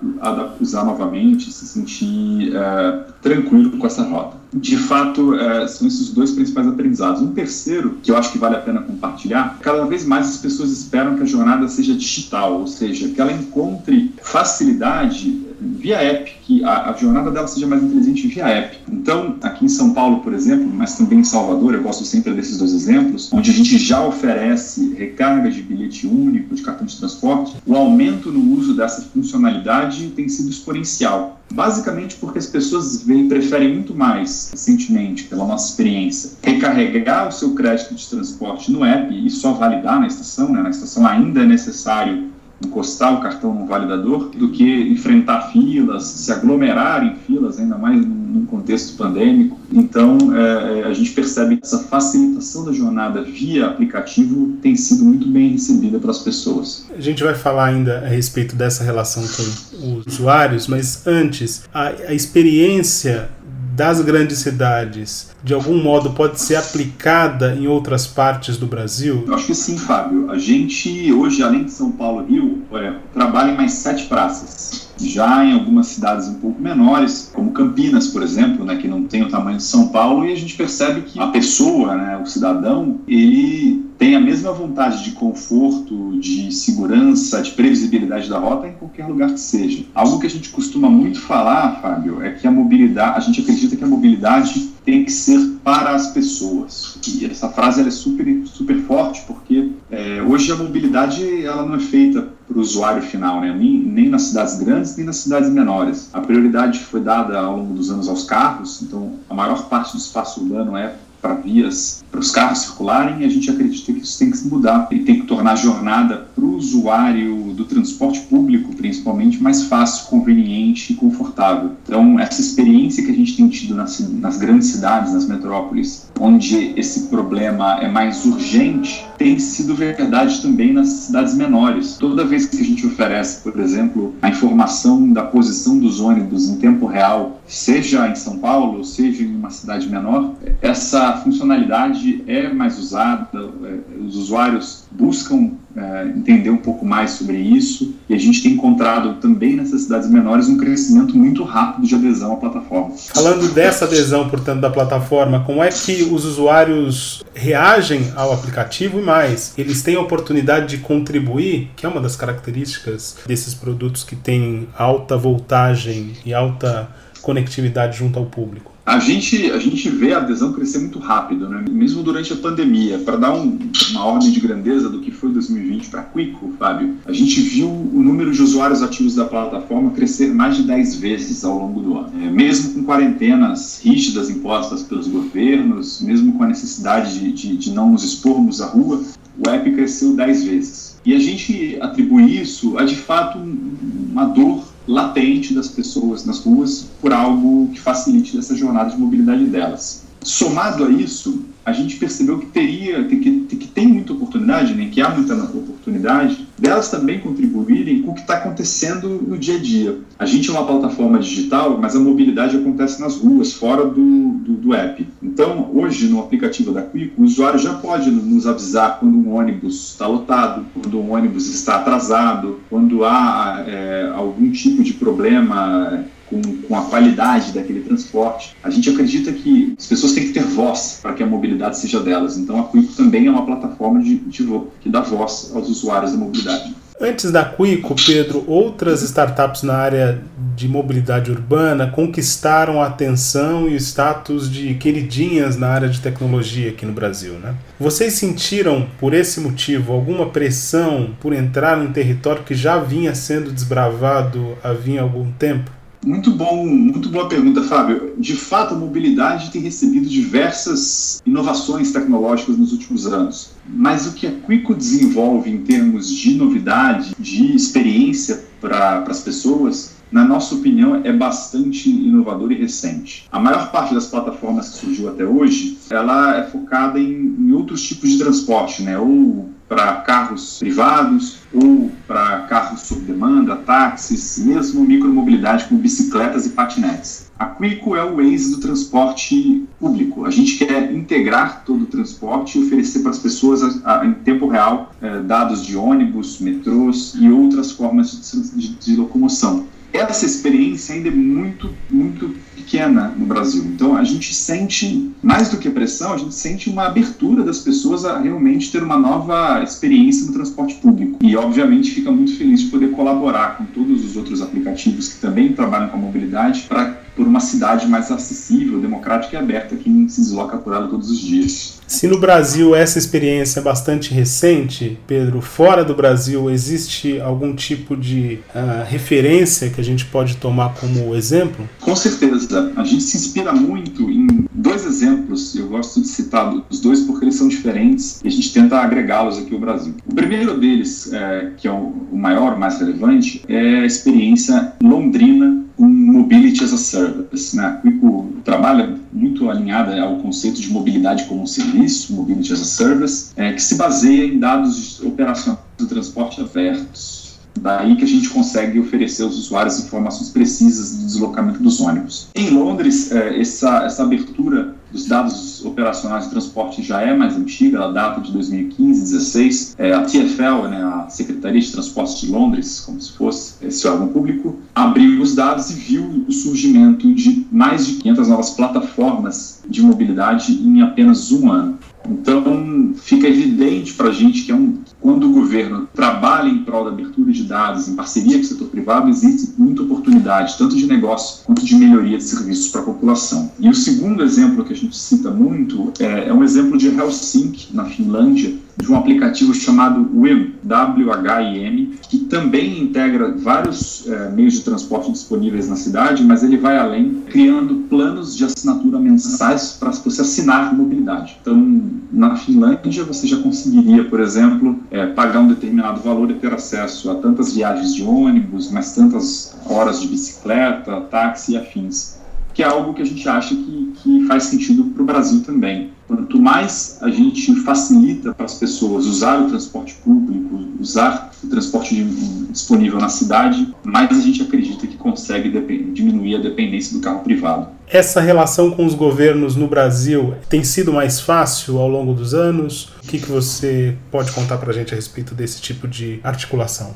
usar 0.61 0.85
novamente, 0.85 1.51
se 1.53 1.67
sentir 1.67 2.55
é, 2.55 3.05
tranquilo 3.23 3.79
com 3.79 3.87
essa 3.87 4.03
rota. 4.03 4.38
De 4.53 4.77
fato, 4.77 5.35
é, 5.35 5.69
são 5.69 5.87
esses 5.87 6.11
dois 6.11 6.31
principais 6.33 6.67
aprendizados. 6.67 7.21
Um 7.21 7.33
terceiro, 7.33 7.99
que 8.03 8.11
eu 8.11 8.17
acho 8.17 8.33
que 8.33 8.39
vale 8.39 8.57
a 8.57 8.61
pena 8.61 8.81
compartilhar, 8.81 9.59
cada 9.61 9.85
vez 9.85 10.05
mais 10.05 10.29
as 10.29 10.37
pessoas 10.39 10.71
esperam 10.71 11.17
que 11.17 11.23
a 11.23 11.27
jornada 11.27 11.69
seja 11.69 11.95
digital, 11.95 12.61
ou 12.61 12.67
seja, 12.67 13.09
que 13.09 13.21
ela 13.21 13.33
encontre 13.33 14.15
facilidade 14.23 15.49
via 15.61 16.01
app, 16.01 16.37
que 16.43 16.65
a, 16.65 16.91
a, 16.91 16.93
jornada 16.95 17.31
dela 17.31 17.47
seja 17.47 17.67
mais 17.67 17.83
inteligente 17.83 18.29
via 18.29 18.49
app. 18.49 18.79
Então, 18.91 19.37
aqui 19.43 19.65
em 19.65 19.69
São 19.69 19.93
Paulo, 19.93 20.21
por 20.21 20.33
exemplo, 20.33 20.69
mas 20.73 20.97
também 20.97 21.21
em 21.21 21.25
Salvador, 21.25 21.75
eu 21.75 21.83
gosto 21.83 22.05
sempre 22.05 22.33
desses 22.33 22.59
dois 22.59 22.73
exemplos, 22.73 23.33
onde 23.33 23.51
a 23.51 23.55
gente 23.55 23.77
já 23.77 24.05
oferece 24.05 24.95
recarga 24.95 25.51
de 25.51 25.63
bilhete 25.63 26.07
único, 26.07 26.55
de 26.55 26.63
cartão 26.63 26.87
de 26.87 26.97
transporte, 26.97 27.57
o 27.67 27.75
aumento 27.75 28.31
no 28.31 28.57
uso 28.57 28.75
dessa 28.75 29.03
funcionalidade 29.03 30.09
tem 30.11 30.29
sido 30.29 30.49
exponencial. 30.49 31.38
Basicamente 31.51 32.17
porque 32.17 32.39
as 32.39 32.47
pessoas 32.47 33.05
preferem 33.29 33.75
muito 33.75 33.95
mais, 33.95 34.51
recentemente, 34.53 35.25
pela 35.25 35.47
nossa 35.47 35.71
experiência, 35.71 36.33
recarregar 36.43 37.29
o 37.29 37.33
seu 37.33 37.55
crédito 37.55 37.95
de 37.95 38.07
transporte 38.07 38.71
no 38.71 38.85
app 38.85 39.15
e 39.15 39.31
só 39.31 39.53
validar 39.53 40.01
na 40.01 40.07
estação, 40.07 40.53
né? 40.53 40.63
na 40.63 40.71
estação 40.71 41.07
ainda 41.07 41.43
é 41.43 41.47
necessário 41.47 42.29
encostar 42.65 43.15
o 43.15 43.21
cartão 43.21 43.55
no 43.55 43.67
validador 43.67 44.31
do 44.31 44.51
que 44.51 44.65
enfrentar 44.65 45.53
filas, 45.53 46.05
se 46.05 46.33
aglomerar 46.33 47.05
em 47.05 47.17
filas, 47.17 47.59
ainda 47.59 47.79
mais 47.79 48.05
num 48.05 48.45
contexto 48.47 48.97
pandêmico. 48.97 49.59
Então, 49.73 50.19
é, 50.37 50.81
é, 50.81 50.85
a 50.85 50.93
gente 50.93 51.13
percebe 51.13 51.57
que 51.57 51.65
essa 51.65 51.79
facilitação 51.85 52.65
da 52.65 52.73
jornada 52.73 53.23
via 53.23 53.67
aplicativo 53.67 54.57
tem 54.61 54.77
sido 54.77 55.05
muito 55.05 55.29
bem 55.29 55.51
recebida 55.51 55.99
pelas 55.99 56.19
pessoas. 56.19 56.87
A 56.97 57.01
gente 57.01 57.23
vai 57.23 57.35
falar 57.35 57.67
ainda 57.67 57.99
a 57.99 58.09
respeito 58.09 58.57
dessa 58.57 58.83
relação 58.83 59.23
com 59.23 59.99
os 59.99 60.07
usuários, 60.07 60.67
mas 60.67 61.07
antes, 61.07 61.63
a, 61.73 61.89
a 61.89 62.15
experiência 62.15 63.31
das 63.79 64.01
grandes 64.01 64.39
cidades, 64.39 65.31
de 65.41 65.55
algum 65.55 65.81
modo, 65.81 66.11
pode 66.11 66.41
ser 66.41 66.57
aplicada 66.57 67.55
em 67.55 67.69
outras 67.69 68.09
partes 68.09 68.57
do 68.57 68.67
Brasil? 68.67 69.23
Eu 69.25 69.35
acho 69.37 69.47
que 69.47 69.55
sim, 69.55 69.79
Fábio. 69.79 70.29
A 70.33 70.37
gente, 70.37 71.13
hoje, 71.13 71.45
além 71.45 71.63
de 71.63 71.71
São 71.71 71.93
Paulo 71.93 72.27
e 72.29 72.33
Rio, 72.33 72.65
é, 72.73 72.95
trabalha 73.15 73.53
em 73.53 73.57
mais 73.57 73.75
sete 73.75 74.07
praças. 74.07 74.88
Já 74.99 75.45
em 75.45 75.53
algumas 75.53 75.89
cidades 75.89 76.29
um 76.29 76.35
pouco 76.35 76.61
menores, 76.61 77.31
como 77.33 77.53
Campinas, 77.53 78.09
por 78.09 78.23
exemplo, 78.23 78.65
né, 78.65 78.77
que 78.77 78.89
não 78.89 79.05
tem 79.05 79.23
o 79.23 79.29
tamanho 79.29 79.59
de 79.59 79.63
São 79.63 79.89
Paulo, 79.89 80.27
e 80.27 80.33
a 80.33 80.37
gente 80.37 80.57
percebe 80.57 81.03
que 81.03 81.21
a 81.21 81.29
pessoa, 81.29 81.97
né, 81.97 82.21
o 82.23 82.27
cidadão, 82.27 83.01
ele 83.07 83.87
tem 83.99 84.15
a 84.15 84.21
mesma 84.21 84.53
vontade 84.53 85.03
de 85.03 85.11
conforto, 85.11 86.19
de 86.21 86.53
segurança, 86.53 87.43
de 87.43 87.51
previsibilidade 87.51 88.29
da 88.29 88.39
rota 88.39 88.69
em 88.69 88.73
qualquer 88.73 89.07
lugar 89.07 89.33
que 89.33 89.41
seja. 89.41 89.85
Algo 89.95 90.21
que 90.21 90.27
a 90.27 90.31
gente 90.31 90.51
costuma 90.51 90.89
muito 90.89 91.21
falar, 91.21 91.81
Fábio, 91.83 92.23
é 92.23 92.31
que 92.31 92.47
a 92.47 92.51
mobilidade, 92.51 93.17
a 93.17 93.21
gente 93.21 93.41
acredita 93.41 93.75
que 93.77 93.83
a 93.83 93.89
mobilidade 93.89 94.71
tem 94.85 95.05
que 95.05 95.11
ser 95.11 95.59
para 95.65 95.91
as 95.91 96.13
pessoas. 96.13 96.99
E 97.07 97.27
essa 97.27 97.49
frase 97.49 97.87
é 97.87 97.91
super, 97.91 98.25
super 98.47 98.77
forte 98.83 99.23
porque 99.27 99.73
é, 99.91 100.23
hoje 100.23 100.51
a 100.53 100.57
mobilidade 100.57 101.45
ela 101.45 101.67
não 101.67 101.75
é 101.75 101.81
feita 101.81 102.38
para 102.59 102.61
o 102.61 102.63
usuário 102.63 103.03
final, 103.03 103.41
né? 103.41 103.55
nem, 103.57 103.79
nem 103.79 104.09
nas 104.09 104.23
cidades 104.23 104.59
grandes 104.59 104.97
nem 104.97 105.07
nas 105.07 105.17
cidades 105.17 105.49
menores. 105.49 106.11
A 106.13 106.21
prioridade 106.21 106.81
foi 106.81 107.01
dada 107.01 107.39
ao 107.39 107.57
longo 107.57 107.75
dos 107.75 107.91
anos 107.91 108.09
aos 108.09 108.25
carros, 108.25 108.83
então 108.83 109.13
a 109.31 109.35
maior 109.35 109.69
parte 109.69 109.93
do 109.93 109.99
espaço 109.99 110.41
urbano 110.41 110.77
é 110.77 110.97
para 111.23 111.35
vias, 111.35 112.05
para 112.11 112.21
os 112.21 112.31
carros 112.31 112.61
circularem, 112.61 113.25
a 113.25 113.29
gente 113.29 113.51
acredita 113.51 113.93
que 113.93 114.01
isso 114.01 114.19
tem 114.19 114.31
que 114.31 114.37
se 114.37 114.49
mudar 114.49 114.89
e 114.91 115.01
tem 115.01 115.21
que 115.21 115.27
tornar 115.27 115.53
a 115.53 115.57
jornada 115.57 116.29
para 116.35 116.45
o 116.45 116.57
usuário 116.57 117.53
do 117.55 117.65
transporte 117.65 118.21
público, 118.21 118.75
principalmente, 118.75 119.43
mais 119.43 119.65
fácil, 119.65 120.09
conveniente 120.09 120.93
e 120.93 120.97
confortável. 120.97 121.73
Então, 121.85 122.19
essa 122.19 122.41
experiência 122.41 123.05
que 123.05 123.11
a 123.11 123.15
gente 123.15 123.37
tem 123.37 123.49
tido 123.49 123.75
nas, 123.75 124.01
nas 124.21 124.39
grandes 124.39 124.69
cidades, 124.69 125.13
nas 125.13 125.27
metrópoles, 125.27 126.09
onde 126.19 126.73
esse 126.77 127.09
problema 127.09 127.79
é 127.81 127.89
mais 127.89 128.25
urgente, 128.25 129.05
tem 129.17 129.39
sido 129.39 129.75
verdade 129.75 130.41
também 130.41 130.73
nas 130.73 130.89
cidades 130.89 131.35
menores. 131.35 131.97
Toda 131.99 132.25
vez 132.25 132.47
que 132.47 132.61
a 132.61 132.65
gente 132.65 132.87
oferece, 132.87 133.43
por 133.43 133.59
exemplo, 133.61 134.15
a 134.23 134.29
informação 134.29 135.13
da 135.13 135.23
posição 135.23 135.79
dos 135.79 136.01
ônibus 136.01 136.49
em 136.49 136.57
tempo 136.57 136.87
real, 136.87 137.41
seja 137.47 138.09
em 138.09 138.15
São 138.15 138.39
Paulo, 138.39 138.85
seja 138.85 139.23
em 139.23 139.35
uma 139.35 139.51
cidade 139.51 139.89
menor, 139.89 140.35
essa 140.61 141.15
funcionalidade 141.19 141.98
é 142.27 142.53
mais 142.53 142.79
usada, 142.79 143.29
é, 143.35 144.01
os 144.01 144.17
usuários 144.17 144.85
buscam 144.91 145.53
é, 145.77 146.07
entender 146.07 146.51
um 146.51 146.57
pouco 146.57 146.85
mais 146.85 147.13
sobre 147.13 147.37
isso 147.37 147.95
e 148.09 148.15
a 148.15 148.19
gente 148.19 148.43
tem 148.43 148.53
encontrado 148.53 149.15
também 149.21 149.55
nessas 149.57 149.83
cidades 149.83 150.11
menores 150.11 150.49
um 150.49 150.57
crescimento 150.57 151.17
muito 151.17 151.45
rápido 151.45 151.87
de 151.87 151.95
adesão 151.95 152.33
à 152.33 152.37
plataforma. 152.37 152.95
Falando 152.97 153.53
dessa 153.53 153.85
adesão, 153.85 154.29
portanto, 154.29 154.61
da 154.61 154.71
plataforma, 154.71 155.41
como 155.45 155.63
é 155.63 155.69
que 155.69 156.03
os 156.03 156.25
usuários 156.25 157.23
reagem 157.35 158.13
ao 158.17 158.33
aplicativo 158.33 158.99
e 158.99 159.03
mais? 159.03 159.55
Eles 159.57 159.83
têm 159.83 159.97
a 159.97 160.01
oportunidade 160.01 160.77
de 160.77 160.79
contribuir, 160.79 161.71
que 161.77 161.87
é 161.87 161.89
uma 161.89 162.01
das 162.01 162.17
características 162.17 163.17
desses 163.27 163.55
produtos 163.55 164.05
que 164.05 164.17
têm 164.17 164.69
alta 164.77 165.17
voltagem 165.17 166.13
e 166.25 166.35
alta 166.35 166.89
conectividade 167.23 167.99
junto 167.99 168.19
ao 168.19 168.27
público. 168.27 168.73
A 168.89 168.99
gente, 168.99 169.51
a 169.51 169.59
gente 169.59 169.87
vê 169.91 170.15
a 170.15 170.17
adesão 170.17 170.51
crescer 170.51 170.79
muito 170.79 170.99
rápido, 170.99 171.47
né? 171.47 171.63
mesmo 171.71 172.03
durante 172.03 172.33
a 172.33 172.37
pandemia. 172.37 172.99
Para 172.99 173.19
dar 173.19 173.35
um, 173.35 173.59
uma 173.91 174.07
ordem 174.07 174.31
de 174.31 174.41
grandeza 174.41 174.89
do 174.89 175.01
que 175.01 175.11
foi 175.11 175.31
2020 175.31 175.91
para 175.91 176.05
Quico, 176.05 176.55
Fábio, 176.59 176.97
a 177.05 177.13
gente 177.13 177.39
viu 177.39 177.69
o 177.69 178.03
número 178.03 178.33
de 178.33 178.41
usuários 178.41 178.83
ativos 178.83 179.15
da 179.15 179.27
plataforma 179.27 179.91
crescer 179.91 180.33
mais 180.33 180.57
de 180.57 180.63
10 180.63 180.95
vezes 180.95 181.45
ao 181.45 181.59
longo 181.59 181.83
do 181.83 181.99
ano. 181.99 182.13
É, 182.19 182.31
mesmo 182.31 182.73
com 182.73 182.85
quarentenas 182.85 183.79
rígidas 183.85 184.31
impostas 184.31 184.83
pelos 184.83 185.07
governos, 185.07 186.01
mesmo 186.01 186.33
com 186.33 186.45
a 186.45 186.49
necessidade 186.49 187.19
de, 187.19 187.31
de, 187.31 187.57
de 187.59 187.71
não 187.71 187.93
nos 187.93 188.03
expormos 188.03 188.63
à 188.63 188.69
rua, 188.69 189.03
o 189.39 189.51
app 189.51 189.71
cresceu 189.71 190.17
10 190.17 190.45
vezes. 190.45 190.99
E 191.05 191.15
a 191.15 191.19
gente 191.19 191.77
atribui 191.83 192.41
isso 192.41 192.79
a, 192.79 192.85
de 192.85 192.97
fato, 192.97 193.39
uma 193.39 194.25
dor 194.25 194.65
latente 194.89 195.55
das 195.55 195.69
pessoas 195.69 196.25
nas 196.25 196.41
ruas 196.41 196.89
por 197.01 197.13
algo 197.13 197.69
que 197.69 197.79
facilite 197.79 198.37
essa 198.39 198.57
jornada 198.57 198.91
de 198.91 198.97
mobilidade 198.97 199.45
delas. 199.45 200.05
Somado 200.23 200.85
a 200.85 200.91
isso, 200.91 201.45
a 201.65 201.73
gente 201.73 201.97
percebeu 201.97 202.39
que 202.39 202.47
teria, 202.47 203.05
que, 203.05 203.17
que 203.17 203.69
tem 203.69 203.87
muita 203.87 204.15
oportunidade, 204.15 204.75
né, 204.75 204.89
que 204.91 205.01
há 205.01 205.11
muita 205.11 205.35
oportunidade 205.35 206.48
delas 206.59 206.91
também 206.91 207.21
contribuírem 207.21 208.03
com 208.03 208.11
o 208.11 208.15
que 208.15 208.21
está 208.21 208.35
acontecendo 208.35 209.09
no 209.09 209.39
dia 209.39 209.57
a 209.57 209.59
dia. 209.59 209.99
A 210.19 210.27
gente 210.27 210.51
é 210.51 210.53
uma 210.53 210.67
plataforma 210.67 211.19
digital, 211.19 211.79
mas 211.81 211.95
a 211.95 212.01
mobilidade 212.01 212.57
acontece 212.57 213.01
nas 213.01 213.17
ruas, 213.17 213.53
fora 213.53 213.85
do, 213.85 213.95
do, 213.95 214.53
do 214.55 214.75
app. 214.75 215.07
Então, 215.23 215.71
hoje, 215.73 216.09
no 216.09 216.21
aplicativo 216.21 216.73
da 216.73 216.83
Quico, 216.83 217.23
o 217.23 217.25
usuário 217.25 217.59
já 217.59 217.75
pode 217.75 218.11
nos 218.11 218.47
avisar 218.47 218.99
quando 218.99 219.17
um 219.17 219.35
ônibus 219.35 219.93
está 219.93 220.07
lotado, 220.07 220.67
quando 220.75 220.99
um 220.99 221.13
ônibus 221.13 221.49
está 221.49 221.77
atrasado, 221.77 222.61
quando 222.69 223.05
há 223.05 223.65
é, 223.67 224.13
algum 224.15 224.51
tipo 224.51 224.83
de 224.83 224.95
problema 224.95 226.05
com, 226.29 226.41
com 226.63 226.77
a 226.77 226.83
qualidade 226.83 227.53
daquele 227.53 227.81
transporte. 227.81 228.57
A 228.63 228.71
gente 228.71 228.89
acredita 228.91 229.33
que 229.33 229.75
as 229.79 229.87
pessoas 229.87 230.13
têm 230.13 230.29
que 230.29 230.33
ter 230.33 230.45
voz 230.45 230.99
para 231.03 231.15
que 231.15 231.23
a 231.23 231.27
mobilidade 231.27 231.79
seja 231.79 232.01
delas. 232.01 232.37
Então 232.37 232.61
a 232.61 232.65
Quico 232.65 232.93
também 232.95 233.27
é 233.27 233.31
uma 233.31 233.45
plataforma 233.45 234.03
de, 234.03 234.17
de, 234.17 234.47
que 234.81 234.89
dá 234.89 235.01
voz 235.01 235.51
aos 235.55 235.69
usuários 235.69 236.13
da 236.13 236.19
mobilidade. 236.19 236.75
Antes 237.01 237.31
da 237.31 237.45
Quico, 237.45 237.95
Pedro, 237.95 238.43
outras 238.49 239.03
startups 239.03 239.63
na 239.63 239.75
área 239.75 240.21
de 240.57 240.67
mobilidade 240.67 241.31
urbana 241.31 241.87
conquistaram 241.87 242.83
a 242.83 242.87
atenção 242.87 243.69
e 243.69 243.75
o 243.75 243.77
status 243.77 244.51
de 244.51 244.75
queridinhas 244.75 245.57
na 245.57 245.69
área 245.69 245.89
de 245.89 246.01
tecnologia 246.01 246.71
aqui 246.71 246.85
no 246.85 246.93
Brasil, 246.93 247.35
né? 247.35 247.55
Vocês 247.79 248.15
sentiram, 248.15 248.89
por 248.99 249.15
esse 249.15 249.39
motivo, 249.39 249.93
alguma 249.93 250.31
pressão 250.31 251.11
por 251.21 251.33
entrar 251.33 251.77
num 251.77 251.93
território 251.93 252.43
que 252.43 252.57
já 252.57 252.79
vinha 252.79 253.15
sendo 253.15 253.53
desbravado 253.53 254.59
havia 254.65 255.01
algum 255.01 255.31
tempo? 255.31 255.78
Muito 256.07 256.31
bom, 256.31 256.65
muito 256.65 257.09
boa 257.09 257.29
pergunta, 257.29 257.63
Fábio. 257.63 258.15
De 258.17 258.35
fato, 258.35 258.75
a 258.75 258.79
mobilidade 258.79 259.51
tem 259.51 259.61
recebido 259.61 260.09
diversas 260.09 261.21
inovações 261.27 261.93
tecnológicas 261.93 262.57
nos 262.57 262.73
últimos 262.73 263.07
anos. 263.07 263.51
Mas 263.67 264.07
o 264.07 264.13
que 264.13 264.27
a 264.27 264.33
Quico 264.33 264.75
desenvolve 264.75 265.51
em 265.51 265.59
termos 265.59 266.09
de 266.09 266.35
novidade, 266.35 267.15
de 267.19 267.55
experiência 267.55 268.45
para 268.61 269.03
as 269.09 269.21
pessoas, 269.21 269.97
na 270.11 270.25
nossa 270.25 270.55
opinião, 270.55 271.03
é 271.05 271.13
bastante 271.13 271.91
inovador 271.91 272.51
e 272.53 272.55
recente. 272.55 273.27
A 273.31 273.39
maior 273.39 273.71
parte 273.71 273.93
das 273.93 274.07
plataformas 274.07 274.71
que 274.71 274.79
surgiu 274.79 275.09
até 275.09 275.25
hoje, 275.25 275.79
ela 275.91 276.39
é 276.39 276.45
focada 276.45 276.99
em, 276.99 277.37
em 277.39 277.53
outros 277.53 277.83
tipos 277.83 278.11
de 278.11 278.19
transporte, 278.19 278.83
né? 278.83 278.99
Ou 278.99 279.51
para 279.69 279.97
carros 279.97 280.59
privados, 280.59 281.39
ou 281.53 281.91
para 282.07 282.41
carros 282.43 282.81
sob 282.83 283.03
demanda, 283.03 283.57
táxis, 283.57 284.39
mesmo 284.39 284.85
micromobilidade 284.85 285.67
com 285.67 285.77
bicicletas 285.77 286.47
e 286.47 286.51
patinetes. 286.51 287.31
A 287.39 287.47
Quico 287.47 287.95
é 287.95 288.03
o 288.03 288.17
Waze 288.17 288.51
do 288.51 288.61
transporte 288.61 289.65
público. 289.79 290.25
A 290.25 290.31
gente 290.31 290.65
quer 290.65 290.93
integrar 290.93 291.63
todo 291.65 291.83
o 291.83 291.87
transporte 291.87 292.59
e 292.59 292.65
oferecer 292.65 293.01
para 293.01 293.11
as 293.11 293.19
pessoas 293.19 293.63
a, 293.85 294.01
a, 294.01 294.07
em 294.07 294.13
tempo 294.13 294.49
real 294.49 294.93
eh, 295.01 295.21
dados 295.21 295.65
de 295.65 295.77
ônibus, 295.77 296.41
metrôs 296.41 297.15
e 297.17 297.31
outras 297.31 297.71
formas 297.71 298.11
de, 298.11 298.51
de, 298.57 298.69
de 298.75 298.97
locomoção 298.97 299.67
essa 299.93 300.27
experiência 300.27 300.95
ainda 300.95 301.09
é 301.09 301.13
muito, 301.13 301.71
muito 301.91 302.35
pequena 302.55 303.15
no 303.17 303.25
Brasil. 303.25 303.65
Então 303.65 303.97
a 303.97 304.05
gente 304.05 304.35
sente, 304.35 305.11
mais 305.23 305.49
do 305.49 305.57
que 305.57 305.71
pressão, 305.71 306.13
a 306.13 306.17
gente 306.17 306.35
sente 306.35 306.69
uma 306.69 306.87
abertura 306.87 307.43
das 307.43 307.59
pessoas 307.59 308.05
a 308.05 308.19
realmente 308.19 308.71
ter 308.71 308.83
uma 308.83 308.99
nova 308.99 309.63
experiência 309.63 310.27
no 310.27 310.33
transporte 310.33 310.75
público. 310.75 311.19
E 311.23 311.37
obviamente 311.37 311.91
fica 311.91 312.11
muito 312.11 312.37
feliz 312.37 312.61
de 312.61 312.67
poder 312.67 312.91
colaborar 312.91 313.57
com 313.57 313.65
todos 313.65 314.05
os 314.05 314.17
outros 314.17 314.43
aplicativos 314.43 315.09
que 315.09 315.21
também 315.21 315.53
trabalham 315.53 315.89
com 315.89 315.97
a 315.97 316.01
mobilidade 316.01 316.67
para 316.69 316.99
por 317.17 317.27
uma 317.27 317.41
cidade 317.41 317.89
mais 317.89 318.13
acessível, 318.13 318.79
democrática 318.79 319.35
e 319.35 319.39
aberta 319.39 319.75
quem 319.75 320.09
se 320.09 320.21
desloca 320.21 320.57
por 320.57 320.73
ela 320.73 320.87
todos 320.87 321.11
os 321.11 321.19
dias. 321.19 321.78
Se 321.89 322.07
no 322.07 322.19
Brasil 322.19 322.77
essa 322.77 322.99
experiência 322.99 323.61
é 323.61 323.63
bastante 323.63 324.13
recente, 324.13 324.99
Pedro, 325.07 325.41
fora 325.41 325.83
do 325.83 325.95
Brasil 325.95 326.51
existe 326.51 327.19
algum 327.19 327.57
tipo 327.57 327.97
de 327.97 328.41
uh, 328.55 328.85
referência 328.87 329.71
que 329.71 329.81
a 329.81 329.85
gente 329.85 330.05
pode 330.05 330.37
tomar 330.37 330.75
como 330.75 331.15
exemplo? 331.15 331.67
Com 331.81 331.97
certeza. 331.97 332.73
A 332.77 332.85
gente 332.85 333.03
se 333.03 333.17
inspira 333.17 333.55
muito 333.55 334.03
em 334.11 334.47
dois 334.53 334.85
exemplos. 334.85 335.55
Eu 335.57 335.67
gosto 335.69 336.03
de 336.03 336.09
citar 336.09 336.55
os 336.69 336.81
dois 336.81 337.01
porque 337.01 337.25
eles 337.25 337.37
são 337.37 337.49
diferentes 337.49 338.21
e 338.23 338.29
a 338.29 338.31
gente 338.31 338.53
tenta 338.53 338.77
agregá-los 338.77 339.39
aqui 339.39 339.55
ao 339.55 339.61
Brasil. 339.61 339.95
O 340.07 340.15
primeiro 340.15 340.61
deles, 340.61 341.11
é, 341.11 341.53
que 341.57 341.67
é 341.67 341.73
o 341.73 341.95
maior, 342.13 342.59
mais 342.59 342.79
relevante, 342.79 343.43
é 343.49 343.81
a 343.81 343.87
experiência 343.87 344.75
londrina 344.83 345.68
com 345.79 345.87
Mobility 345.87 346.65
as 346.65 346.73
a 346.73 346.77
Service. 346.77 347.57
Né? 347.57 347.79
Quico 347.81 348.33
trabalha 348.45 348.99
muito 349.13 349.49
alinhada 349.49 349.99
ao 350.03 350.17
conceito 350.17 350.61
de 350.61 350.69
mobilidade 350.69 351.25
como 351.25 351.43
um 351.43 351.47
serviço, 351.47 352.13
Mobility 352.13 352.53
as 352.53 352.61
a 352.61 352.65
Service, 352.65 353.31
é, 353.37 353.53
que 353.53 353.63
se 353.63 353.77
baseia 353.77 354.25
em 354.25 354.39
dados 354.39 355.01
operacionais 355.01 355.61
do 355.79 355.87
transporte 355.87 356.41
abertos. 356.41 357.39
Daí 357.61 357.97
que 357.97 358.05
a 358.05 358.09
gente 358.09 358.29
consegue 358.31 358.79
oferecer 358.79 359.23
aos 359.23 359.37
usuários 359.37 359.81
informações 359.81 360.31
precisas 360.31 360.97
do 360.97 361.07
deslocamento 361.07 361.63
dos 361.63 361.81
ônibus. 361.81 362.29
Em 362.35 362.51
Londres, 362.51 363.11
é, 363.13 363.41
essa, 363.41 363.85
essa 363.85 364.03
abertura 364.03 364.75
dos 364.91 365.07
dados 365.07 365.65
operacionais 365.65 366.25
de 366.25 366.31
transporte 366.31 366.83
já 366.83 367.01
é 367.03 367.15
mais 367.15 367.37
antiga, 367.37 367.79
ela 367.79 367.93
data 367.93 368.21
de 368.21 368.33
2015, 368.33 369.01
16. 369.01 369.75
É, 369.79 369.93
a 369.93 370.03
TfL, 370.03 370.69
né, 370.69 370.83
a 370.83 371.09
Secretaria 371.11 371.61
de 371.61 371.71
Transportes 371.71 372.21
de 372.21 372.31
Londres, 372.31 372.81
como 372.81 373.01
se 373.01 373.13
fosse 373.13 373.55
esse 373.63 373.87
órgão 373.87 374.09
público, 374.09 374.59
abriu 374.75 375.21
os 375.21 375.35
dados 375.35 375.71
e 375.71 375.75
viu 375.75 376.25
o 376.27 376.33
surgimento 376.33 377.13
de 377.15 377.47
mais 377.51 377.87
de 377.87 377.95
500 377.95 378.29
novas 378.29 378.51
plataformas 378.51 379.61
de 379.69 379.83
mobilidade 379.83 380.53
em 380.53 380.81
apenas 380.83 381.31
um 381.33 381.51
ano. 381.51 381.78
Então, 382.09 382.95
fica 382.97 383.29
evidente 383.29 383.95
para 383.95 384.09
a 384.09 384.13
gente 384.13 384.43
que 384.43 384.53
é 384.53 384.55
um, 384.55 384.79
quando 385.01 385.29
o 385.29 385.33
governo 385.33 385.89
trabalha 385.95 386.49
em 386.49 386.65
prol 386.65 386.85
da 386.85 386.91
abertura 386.91 387.31
de 387.33 387.45
dados, 387.45 387.89
em 387.89 387.95
parceria 387.95 388.37
com 388.37 388.45
o 388.45 388.47
setor 388.47 388.69
privado, 388.69 389.09
existe 389.09 389.53
muita 389.59 389.83
oportunidade, 389.83 390.57
tanto 390.59 390.77
de 390.77 390.87
negócio 390.87 391.45
quanto 391.45 391.65
de 391.65 391.75
melhoria 391.75 392.19
de 392.19 392.25
serviços 392.25 392.69
para 392.69 392.81
a 392.81 392.85
população. 392.85 393.51
E 393.59 393.69
o 393.69 393.75
segundo 393.75 394.23
exemplo 394.23 394.65
que 394.65 394.73
a 394.73 394.77
gente 394.77 394.97
cita 394.97 395.31
muito 395.31 395.93
é, 395.99 396.29
é 396.29 396.33
um 396.33 396.43
exemplo 396.43 396.79
de 396.79 396.89
Helsinki, 396.89 397.75
na 397.75 397.85
Finlândia, 397.85 398.55
de 398.81 398.93
um 398.93 398.97
aplicativo 398.97 399.53
chamado 399.53 400.09
WIM, 400.15 400.55
W-H-I-M, 400.63 401.99
que 402.09 402.19
também 402.19 402.81
integra 402.81 403.33
vários 403.37 404.07
é, 404.07 404.31
meios 404.31 404.55
de 404.55 404.61
transporte 404.63 405.11
disponíveis 405.11 405.69
na 405.69 405.77
cidade, 405.77 406.25
mas 406.25 406.43
ele 406.43 406.57
vai 406.57 406.79
além, 406.79 407.23
criando 407.27 407.87
planos 407.89 408.37
de 408.37 408.45
assinatura 408.45 408.99
mensais 408.99 409.77
para 409.79 409.91
você 409.91 410.23
assinar 410.23 410.75
mobilidade. 410.75 411.37
Então, 411.41 411.83
na 412.13 412.37
Finlândia, 412.37 413.05
você 413.05 413.27
já 413.27 413.37
conseguiria, 413.39 414.05
por 414.05 414.21
exemplo, 414.21 414.79
é, 414.91 415.07
pagar 415.07 415.41
um 415.41 415.49
determinado 415.49 416.01
valor 416.01 416.31
e 416.31 416.35
ter 416.35 416.53
acesso 416.53 417.11
a 417.11 417.17
tantas 417.17 417.53
viagens 417.53 417.95
de 417.95 418.03
ônibus, 418.03 418.71
mais 418.71 418.95
tantas 418.95 419.57
horas 419.67 420.01
de 420.01 420.09
bicicleta, 420.09 421.01
táxi 421.03 421.53
e 421.53 421.57
afins 421.57 422.19
que 422.59 422.63
é 422.65 422.67
algo 422.67 422.93
que 422.93 423.01
a 423.01 423.05
gente 423.05 423.29
acha 423.29 423.55
que, 423.55 423.93
que 424.03 424.27
faz 424.27 424.43
sentido 424.45 424.87
para 424.87 425.01
o 425.01 425.07
Brasil 425.07 425.45
também. 425.45 425.93
Quanto 426.09 426.41
mais 426.41 426.97
a 427.03 427.11
gente 427.11 427.55
facilita 427.57 428.33
para 428.33 428.47
as 428.47 428.55
pessoas 428.55 429.05
usar 429.05 429.43
o 429.43 429.49
transporte 429.51 429.95
público, 429.97 430.59
usar 430.81 431.31
o 431.45 431.49
transporte 431.49 432.03
disponível 432.51 432.99
na 432.99 433.11
cidade, 433.11 433.75
mais 433.85 434.11
a 434.11 434.23
gente 434.23 434.43
acredita 434.43 434.87
que 434.87 434.97
consegue 434.97 435.51
diminuir 435.93 436.37
a 436.37 436.39
dependência 436.39 436.97
do 436.97 437.03
carro 437.03 437.21
privado. 437.21 437.69
Essa 437.87 438.23
relação 438.23 438.71
com 438.71 438.87
os 438.87 438.95
governos 438.95 439.55
no 439.55 439.69
Brasil 439.69 440.35
tem 440.49 440.65
sido 440.65 440.95
mais 440.95 441.21
fácil 441.21 441.79
ao 441.79 441.89
longo 441.89 442.15
dos 442.15 442.33
anos? 442.33 442.93
O 443.05 443.07
que, 443.07 443.19
que 443.19 443.31
você 443.31 443.95
pode 444.11 444.33
contar 444.33 444.57
para 444.57 444.71
a 444.71 444.75
gente 444.75 444.95
a 444.95 444.97
respeito 444.97 445.35
desse 445.35 445.61
tipo 445.61 445.87
de 445.87 446.21
articulação? 446.23 446.95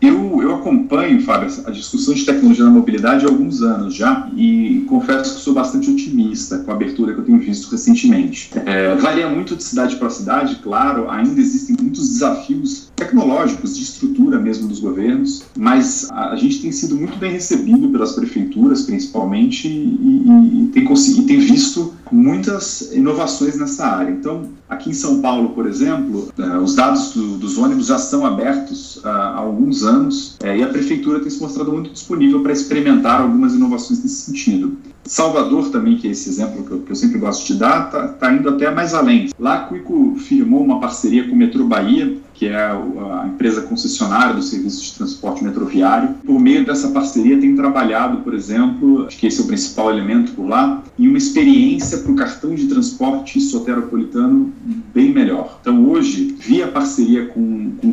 Eu, 0.00 0.40
eu 0.42 0.54
acompanho, 0.54 1.20
Fábio, 1.22 1.50
a 1.66 1.70
discussão 1.70 2.14
de 2.14 2.24
tecnologia 2.24 2.64
na 2.64 2.70
mobilidade 2.70 3.26
há 3.26 3.28
alguns 3.28 3.62
anos 3.62 3.94
já 3.94 4.30
e 4.36 4.84
confesso 4.88 5.36
que 5.36 5.40
sou 5.40 5.52
bastante 5.52 5.90
otimista 5.90 6.58
com 6.58 6.70
a 6.70 6.74
abertura 6.74 7.12
que 7.12 7.20
eu 7.20 7.24
tenho 7.24 7.38
visto 7.38 7.68
recentemente. 7.68 8.50
É, 8.64 8.94
varia 8.94 9.28
muito 9.28 9.56
de 9.56 9.64
cidade 9.64 9.96
para 9.96 10.08
cidade, 10.10 10.56
claro, 10.62 11.10
ainda 11.10 11.40
existem 11.40 11.76
muitos 11.80 12.08
desafios 12.08 12.88
tecnológicos, 12.94 13.76
de 13.76 13.82
estrutura 13.82 14.38
mesmo 14.38 14.68
dos 14.68 14.80
governos, 14.80 15.44
mas 15.56 16.08
a, 16.10 16.30
a 16.30 16.36
gente 16.36 16.60
tem 16.60 16.70
sido 16.70 16.96
muito 16.96 17.16
bem 17.18 17.32
recebido 17.32 17.88
pelas 17.88 18.12
prefeituras, 18.12 18.82
principalmente, 18.82 19.66
e, 19.66 19.70
e, 19.70 20.64
e 20.64 20.68
tem, 20.68 20.84
conseguido, 20.84 21.26
tem 21.26 21.38
visto 21.38 21.94
muitas 22.10 22.92
inovações 22.92 23.58
nessa 23.58 23.86
área. 23.86 24.10
Então, 24.10 24.50
aqui 24.68 24.90
em 24.90 24.94
São 24.94 25.20
Paulo, 25.20 25.50
por 25.50 25.66
exemplo, 25.66 26.28
uh, 26.38 26.58
os 26.62 26.74
dados 26.74 27.12
do, 27.12 27.38
dos 27.38 27.58
ônibus 27.58 27.86
já 27.86 27.96
estão 27.96 28.24
abertos 28.24 29.00
há 29.04 29.36
alguns 29.36 29.82
anos 29.82 30.36
uh, 30.42 30.46
e 30.46 30.62
a 30.62 30.68
prefeitura 30.68 31.20
tem 31.20 31.30
se 31.30 31.40
mostrado 31.40 31.72
muito 31.72 31.90
disponível 31.90 32.42
para 32.42 32.52
experimentar 32.52 33.20
algumas 33.20 33.54
inovações 33.54 34.02
nesse 34.02 34.22
sentido. 34.22 34.76
Salvador 35.04 35.70
também, 35.70 35.96
que 35.96 36.06
é 36.06 36.10
esse 36.10 36.28
exemplo 36.28 36.62
que 36.64 36.70
eu, 36.70 36.80
que 36.80 36.92
eu 36.92 36.96
sempre 36.96 37.18
gosto 37.18 37.46
de 37.46 37.58
dar, 37.58 37.86
está 37.86 38.08
tá 38.08 38.32
indo 38.32 38.48
até 38.48 38.70
mais 38.70 38.92
além. 38.92 39.30
Lá, 39.38 39.54
a 39.54 39.66
Quico 39.66 40.16
firmou 40.18 40.62
uma 40.62 40.80
parceria 40.80 41.26
com 41.26 41.34
o 41.34 41.36
Metrô 41.36 41.64
Bahia, 41.64 42.18
que 42.38 42.46
é 42.46 42.56
a 42.56 43.26
empresa 43.26 43.62
concessionária 43.62 44.32
do 44.32 44.42
serviço 44.42 44.80
de 44.84 44.92
transporte 44.92 45.42
metroviário. 45.42 46.14
Por 46.24 46.38
meio 46.38 46.64
dessa 46.64 46.88
parceria, 46.90 47.36
tem 47.40 47.56
trabalhado, 47.56 48.18
por 48.18 48.32
exemplo, 48.32 49.06
acho 49.06 49.18
que 49.18 49.26
esse 49.26 49.40
é 49.40 49.44
o 49.44 49.46
principal 49.48 49.90
elemento 49.90 50.30
por 50.32 50.46
lá, 50.46 50.84
em 50.96 51.08
uma 51.08 51.18
experiência 51.18 51.98
para 51.98 52.12
o 52.12 52.14
cartão 52.14 52.54
de 52.54 52.68
transporte 52.68 53.40
soteropolitano 53.40 54.52
bem 54.94 55.12
melhor. 55.12 55.58
Então, 55.60 55.84
hoje, 55.90 56.36
via 56.38 56.68
parceria 56.68 57.26
com, 57.26 57.72
com, 57.72 57.90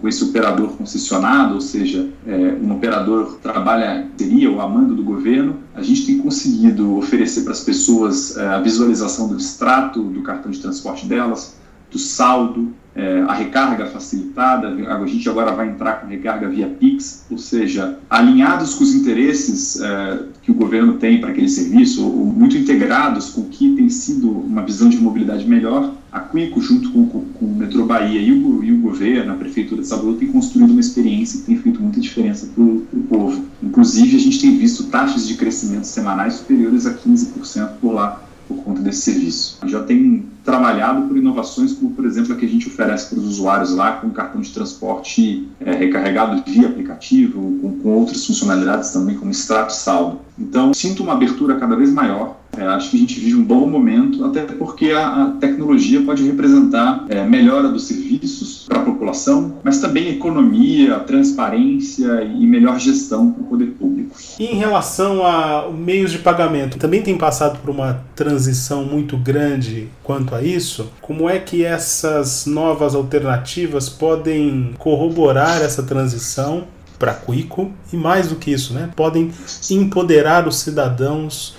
com 0.00 0.08
esse 0.08 0.24
operador 0.24 0.70
concessionado, 0.70 1.54
ou 1.54 1.60
seja, 1.60 2.08
é, 2.26 2.58
um 2.60 2.72
operador 2.72 3.38
trabalha, 3.40 4.08
seria 4.16 4.50
o 4.50 4.60
amando 4.60 4.96
do 4.96 5.04
governo, 5.04 5.58
a 5.76 5.82
gente 5.82 6.06
tem 6.06 6.18
conseguido 6.18 6.96
oferecer 6.96 7.42
para 7.42 7.52
as 7.52 7.60
pessoas 7.60 8.36
é, 8.36 8.48
a 8.48 8.60
visualização 8.60 9.28
do 9.28 9.36
extrato 9.36 10.02
do 10.02 10.22
cartão 10.22 10.50
de 10.50 10.58
transporte 10.58 11.06
delas, 11.06 11.54
do 11.88 12.00
saldo, 12.00 12.74
é, 12.96 13.20
a 13.28 13.34
recarga 13.34 13.84
facilitada, 13.86 14.68
a 14.68 15.06
gente 15.06 15.28
agora 15.28 15.52
vai 15.52 15.68
entrar 15.68 16.00
com 16.00 16.06
recarga 16.06 16.48
via 16.48 16.66
Pix, 16.66 17.26
ou 17.30 17.36
seja, 17.36 17.98
alinhados 18.08 18.74
com 18.74 18.84
os 18.84 18.94
interesses 18.94 19.78
é, 19.78 20.20
que 20.42 20.50
o 20.50 20.54
governo 20.54 20.94
tem 20.94 21.20
para 21.20 21.28
aquele 21.28 21.48
serviço, 21.48 22.02
ou, 22.02 22.24
muito 22.24 22.56
integrados 22.56 23.28
com 23.28 23.42
o 23.42 23.44
que 23.44 23.76
tem 23.76 23.90
sido 23.90 24.30
uma 24.30 24.62
visão 24.62 24.88
de 24.88 24.96
mobilidade 24.96 25.46
melhor, 25.46 25.92
a 26.10 26.20
Quico, 26.20 26.58
junto 26.62 26.90
com, 26.90 27.06
com, 27.06 27.20
com 27.20 27.44
o 27.44 27.54
Metrô 27.54 27.84
Bahia 27.84 28.18
e 28.18 28.32
o, 28.32 28.64
e 28.64 28.72
o, 28.72 28.78
governo, 28.78 29.34
a 29.34 29.36
Prefeitura 29.36 29.82
de 29.82 29.88
Salvador, 29.88 30.16
tem 30.16 30.28
construído 30.28 30.70
uma 30.70 30.80
experiência 30.80 31.40
que 31.40 31.46
tem 31.46 31.58
feito 31.58 31.82
muita 31.82 32.00
diferença 32.00 32.48
para 32.54 32.64
o 32.64 32.86
povo. 33.10 33.44
Inclusive, 33.62 34.16
a 34.16 34.20
gente 34.20 34.40
tem 34.40 34.56
visto 34.56 34.84
taxas 34.84 35.28
de 35.28 35.34
crescimento 35.34 35.84
semanais 35.84 36.34
superiores 36.34 36.86
a 36.86 36.94
15% 36.94 37.72
por 37.78 37.92
lá 37.92 38.25
por 38.46 38.56
conta 38.58 38.80
desse 38.80 39.02
serviço. 39.02 39.58
Já 39.66 39.82
tem 39.82 40.24
trabalhado 40.44 41.08
por 41.08 41.16
inovações 41.16 41.72
como, 41.72 41.90
por 41.90 42.04
exemplo, 42.04 42.32
a 42.32 42.36
que 42.36 42.46
a 42.46 42.48
gente 42.48 42.68
oferece 42.68 43.08
para 43.08 43.18
os 43.18 43.24
usuários 43.26 43.72
lá 43.72 43.92
com 43.92 44.10
cartão 44.10 44.40
de 44.40 44.50
transporte 44.50 45.48
é, 45.60 45.72
recarregado 45.72 46.42
via 46.46 46.68
aplicativo, 46.68 47.58
com, 47.60 47.78
com 47.80 47.88
outras 47.90 48.24
funcionalidades 48.24 48.90
também, 48.90 49.16
como 49.16 49.30
extrato 49.30 49.72
saldo. 49.72 50.20
Então, 50.38 50.72
sinto 50.72 51.02
uma 51.02 51.14
abertura 51.14 51.56
cada 51.56 51.74
vez 51.74 51.90
maior. 51.90 52.36
É, 52.56 52.62
acho 52.68 52.90
que 52.90 52.96
a 52.96 53.00
gente 53.00 53.20
vive 53.20 53.34
um 53.34 53.44
bom 53.44 53.68
momento, 53.68 54.24
até 54.24 54.42
porque 54.42 54.90
a, 54.90 55.24
a 55.24 55.30
tecnologia 55.32 56.00
pode 56.02 56.22
representar 56.22 57.04
é, 57.08 57.26
melhora 57.26 57.68
dos 57.68 57.84
serviços 57.84 58.64
para 58.66 58.80
a 58.80 58.84
população, 58.84 59.56
mas 59.62 59.78
também 59.78 60.08
economia, 60.08 60.98
transparência 61.00 62.22
e 62.22 62.46
melhor 62.46 62.78
gestão 62.78 63.30
para 63.30 63.42
o 63.42 63.46
poder 63.46 63.66
público. 63.72 63.95
E 64.38 64.44
em 64.44 64.56
relação 64.56 65.24
a 65.26 65.70
meios 65.70 66.12
de 66.12 66.18
pagamento, 66.18 66.78
também 66.78 67.02
tem 67.02 67.16
passado 67.16 67.58
por 67.58 67.70
uma 67.70 68.04
transição 68.14 68.84
muito 68.84 69.16
grande 69.16 69.88
quanto 70.02 70.34
a 70.34 70.42
isso? 70.42 70.90
Como 71.00 71.28
é 71.28 71.38
que 71.38 71.64
essas 71.64 72.46
novas 72.46 72.94
alternativas 72.94 73.88
podem 73.88 74.74
corroborar 74.78 75.62
essa 75.62 75.82
transição 75.82 76.64
para 76.98 77.14
Quico 77.14 77.70
e 77.92 77.96
mais 77.96 78.28
do 78.28 78.36
que 78.36 78.50
isso, 78.50 78.72
né, 78.72 78.90
podem 78.96 79.30
empoderar 79.70 80.48
os 80.48 80.58
cidadãos 80.60 81.54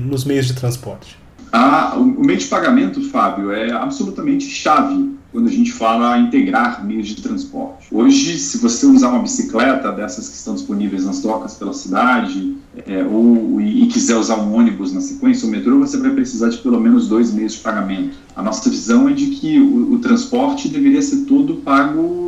nos 0.00 0.24
meios 0.24 0.46
de 0.46 0.54
transporte? 0.54 1.18
Ah, 1.52 1.94
o 1.96 2.04
meio 2.04 2.38
de 2.38 2.46
pagamento, 2.46 3.02
Fábio, 3.10 3.52
é 3.52 3.70
absolutamente 3.72 4.44
chave 4.44 5.17
quando 5.38 5.46
a 5.46 5.52
gente 5.52 5.72
fala 5.72 6.18
integrar 6.18 6.84
meios 6.84 7.06
de 7.06 7.22
transporte. 7.22 7.86
Hoje, 7.92 8.36
se 8.38 8.58
você 8.58 8.86
usar 8.86 9.10
uma 9.10 9.20
bicicleta 9.20 9.92
dessas 9.92 10.28
que 10.28 10.34
estão 10.34 10.54
disponíveis 10.54 11.04
nas 11.04 11.22
docas 11.22 11.54
pela 11.54 11.72
cidade, 11.72 12.56
é, 12.84 13.04
ou 13.04 13.60
e, 13.60 13.86
quiser 13.86 14.16
usar 14.16 14.34
um 14.34 14.52
ônibus 14.52 14.92
na 14.92 15.00
sequência, 15.00 15.46
o 15.46 15.50
metrô, 15.50 15.78
você 15.78 15.96
vai 15.96 16.10
precisar 16.10 16.48
de 16.48 16.58
pelo 16.58 16.80
menos 16.80 17.06
dois 17.06 17.32
meios 17.32 17.52
de 17.52 17.60
pagamento. 17.60 18.18
A 18.34 18.42
nossa 18.42 18.68
visão 18.68 19.08
é 19.08 19.12
de 19.12 19.26
que 19.26 19.60
o, 19.60 19.92
o 19.92 19.98
transporte 20.00 20.68
deveria 20.68 21.02
ser 21.02 21.18
todo 21.18 21.54
pago 21.58 22.27